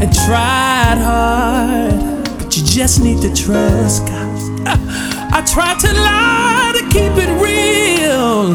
and 0.00 0.14
tried 0.14 0.98
hard, 1.02 2.24
but 2.38 2.56
you 2.56 2.62
just 2.64 3.00
need 3.02 3.20
to 3.22 3.34
trust 3.34 4.06
God. 4.06 4.68
I 5.32 5.42
tried 5.44 5.80
to 5.80 5.92
lie 5.92 6.72
to 6.78 6.84
keep 6.94 7.12
it 7.18 7.30
real. 7.42 8.54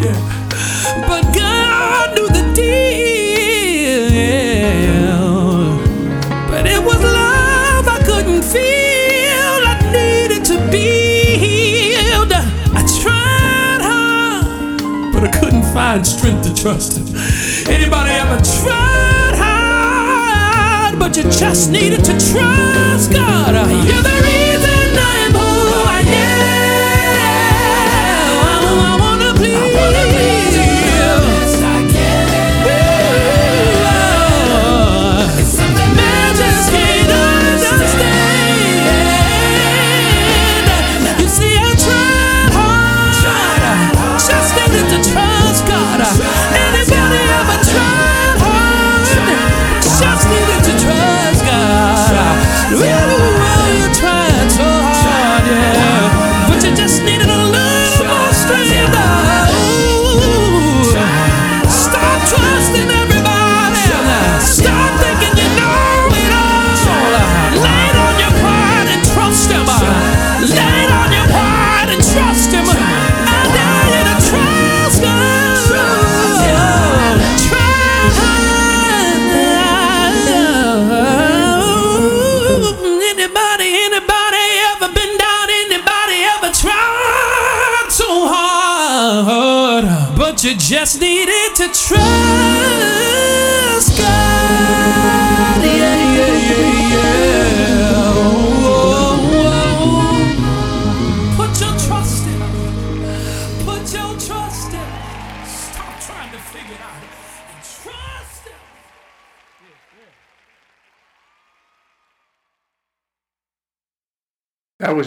Yeah. 0.00 0.31
Trust 16.62 16.96
Him. 16.96 17.06
Anybody 17.74 18.12
ever 18.12 18.38
tried 18.40 19.34
hard, 19.34 20.98
but 20.98 21.16
you 21.16 21.24
just 21.24 21.72
needed 21.72 22.04
to 22.04 22.12
trust 22.12 23.12
God? 23.12 23.54
You're 23.84 24.11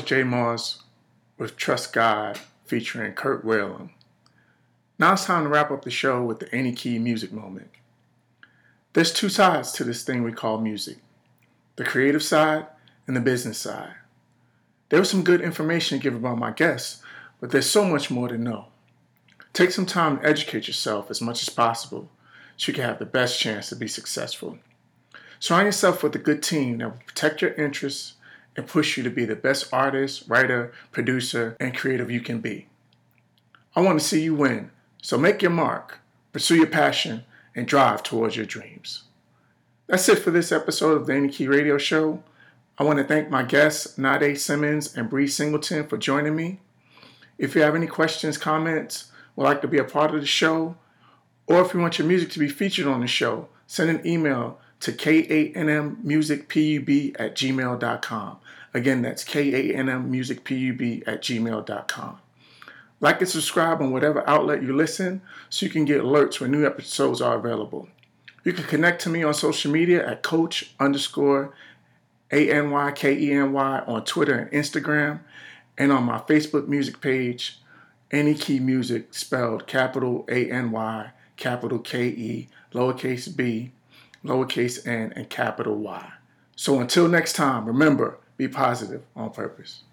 J 0.05 0.23
Moss 0.23 0.83
with 1.37 1.57
Trust 1.57 1.91
God 1.91 2.39
featuring 2.65 3.13
Kurt 3.13 3.43
Whalen. 3.43 3.89
Now 4.99 5.13
it's 5.13 5.25
time 5.25 5.43
to 5.43 5.49
wrap 5.49 5.71
up 5.71 5.83
the 5.83 5.89
show 5.89 6.23
with 6.23 6.39
the 6.39 6.53
Any 6.53 6.73
Key 6.73 6.99
music 6.99 7.31
moment. 7.33 7.69
There's 8.93 9.11
two 9.11 9.29
sides 9.29 9.71
to 9.73 9.83
this 9.83 10.03
thing 10.03 10.23
we 10.23 10.31
call 10.31 10.59
music 10.59 10.97
the 11.75 11.83
creative 11.83 12.23
side 12.23 12.67
and 13.07 13.15
the 13.17 13.21
business 13.21 13.57
side. 13.57 13.95
There 14.89 14.99
was 14.99 15.09
some 15.09 15.23
good 15.23 15.41
information 15.41 15.99
given 15.99 16.21
by 16.21 16.35
my 16.35 16.51
guests, 16.51 17.01
but 17.41 17.51
there's 17.51 17.69
so 17.69 17.83
much 17.83 18.09
more 18.09 18.29
to 18.29 18.37
know. 18.37 18.67
Take 19.51 19.71
some 19.71 19.85
time 19.85 20.19
to 20.19 20.25
educate 20.25 20.67
yourself 20.67 21.09
as 21.09 21.21
much 21.21 21.41
as 21.41 21.49
possible 21.49 22.09
so 22.55 22.69
you 22.69 22.75
can 22.75 22.85
have 22.85 22.99
the 22.99 23.05
best 23.05 23.39
chance 23.39 23.69
to 23.69 23.75
be 23.75 23.87
successful. 23.87 24.59
Surround 25.39 25.65
yourself 25.65 26.03
with 26.03 26.15
a 26.15 26.19
good 26.19 26.41
team 26.41 26.77
that 26.77 26.89
will 26.89 27.01
protect 27.05 27.41
your 27.41 27.53
interests 27.55 28.13
and 28.55 28.67
push 28.67 28.97
you 28.97 29.03
to 29.03 29.09
be 29.09 29.25
the 29.25 29.35
best 29.35 29.73
artist, 29.73 30.23
writer, 30.27 30.71
producer, 30.91 31.57
and 31.59 31.75
creative 31.75 32.09
you 32.09 32.21
can 32.21 32.39
be. 32.39 32.67
I 33.75 33.81
want 33.81 33.99
to 33.99 34.05
see 34.05 34.21
you 34.21 34.35
win, 34.35 34.71
so 35.01 35.17
make 35.17 35.41
your 35.41 35.51
mark, 35.51 35.99
pursue 36.31 36.55
your 36.55 36.67
passion, 36.67 37.25
and 37.55 37.67
drive 37.67 38.03
towards 38.03 38.35
your 38.35 38.45
dreams. 38.45 39.03
That's 39.87 40.09
it 40.09 40.19
for 40.19 40.31
this 40.31 40.51
episode 40.51 40.95
of 40.95 41.07
the 41.07 41.13
Any 41.13 41.29
Key 41.29 41.47
Radio 41.47 41.77
Show. 41.77 42.23
I 42.77 42.83
want 42.83 42.99
to 42.99 43.05
thank 43.05 43.29
my 43.29 43.43
guests, 43.43 43.97
Nah-Deh 43.97 44.35
Simmons 44.35 44.95
and 44.95 45.09
Bre 45.09 45.27
Singleton, 45.27 45.87
for 45.87 45.97
joining 45.97 46.35
me. 46.35 46.59
If 47.37 47.53
you 47.53 47.61
have 47.61 47.75
any 47.75 47.87
questions, 47.87 48.37
comments, 48.37 49.11
would 49.35 49.43
like 49.43 49.61
to 49.61 49.67
be 49.67 49.77
a 49.77 49.83
part 49.83 50.15
of 50.15 50.21
the 50.21 50.27
show, 50.27 50.75
or 51.47 51.61
if 51.61 51.73
you 51.73 51.79
want 51.79 51.99
your 51.99 52.07
music 52.07 52.31
to 52.31 52.39
be 52.39 52.47
featured 52.47 52.87
on 52.87 53.01
the 53.01 53.07
show, 53.07 53.49
send 53.67 53.89
an 53.89 54.05
email 54.07 54.59
to 54.85 54.93
k8nmmusicpub 54.93 57.19
at 57.19 57.35
gmail.com. 57.35 58.37
Again, 58.71 59.01
that's 59.01 59.23
k8nmmusicpub 59.23 61.07
at 61.07 61.23
gmail.com. 61.23 62.17
Like 63.01 63.19
and 63.19 63.27
subscribe 63.27 63.81
on 63.81 63.91
whatever 63.91 64.23
outlet 64.29 64.61
you 64.61 64.75
listen 64.75 65.23
so 65.49 65.65
you 65.65 65.71
can 65.71 65.85
get 65.85 66.03
alerts 66.03 66.39
when 66.39 66.51
new 66.51 66.67
episodes 66.67 67.19
are 67.19 67.35
available. 67.35 67.89
You 68.43 68.53
can 68.53 68.65
connect 68.65 69.01
to 69.01 69.09
me 69.09 69.23
on 69.23 69.33
social 69.33 69.71
media 69.71 70.07
at 70.07 70.21
coach 70.21 70.75
underscore 70.79 71.55
A-N-Y-K-E-N-Y 72.31 73.83
on 73.87 74.05
Twitter 74.05 74.37
and 74.37 74.51
Instagram 74.51 75.21
and 75.79 75.91
on 75.91 76.03
my 76.03 76.19
Facebook 76.19 76.67
music 76.67 77.01
page, 77.01 77.57
Any 78.11 78.35
Key 78.35 78.59
Music 78.59 79.15
spelled 79.15 79.65
capital 79.65 80.25
A-N-Y, 80.29 81.09
capital 81.37 81.79
K-E, 81.79 82.49
lowercase 82.71 83.35
b, 83.35 83.71
lowercase 84.25 84.85
n, 84.87 85.13
and 85.15 85.29
capital 85.29 85.75
Y. 85.75 86.11
So 86.55 86.79
until 86.79 87.07
next 87.07 87.33
time, 87.33 87.65
remember, 87.65 88.17
be 88.37 88.47
positive 88.47 89.03
on 89.15 89.31
purpose. 89.31 89.83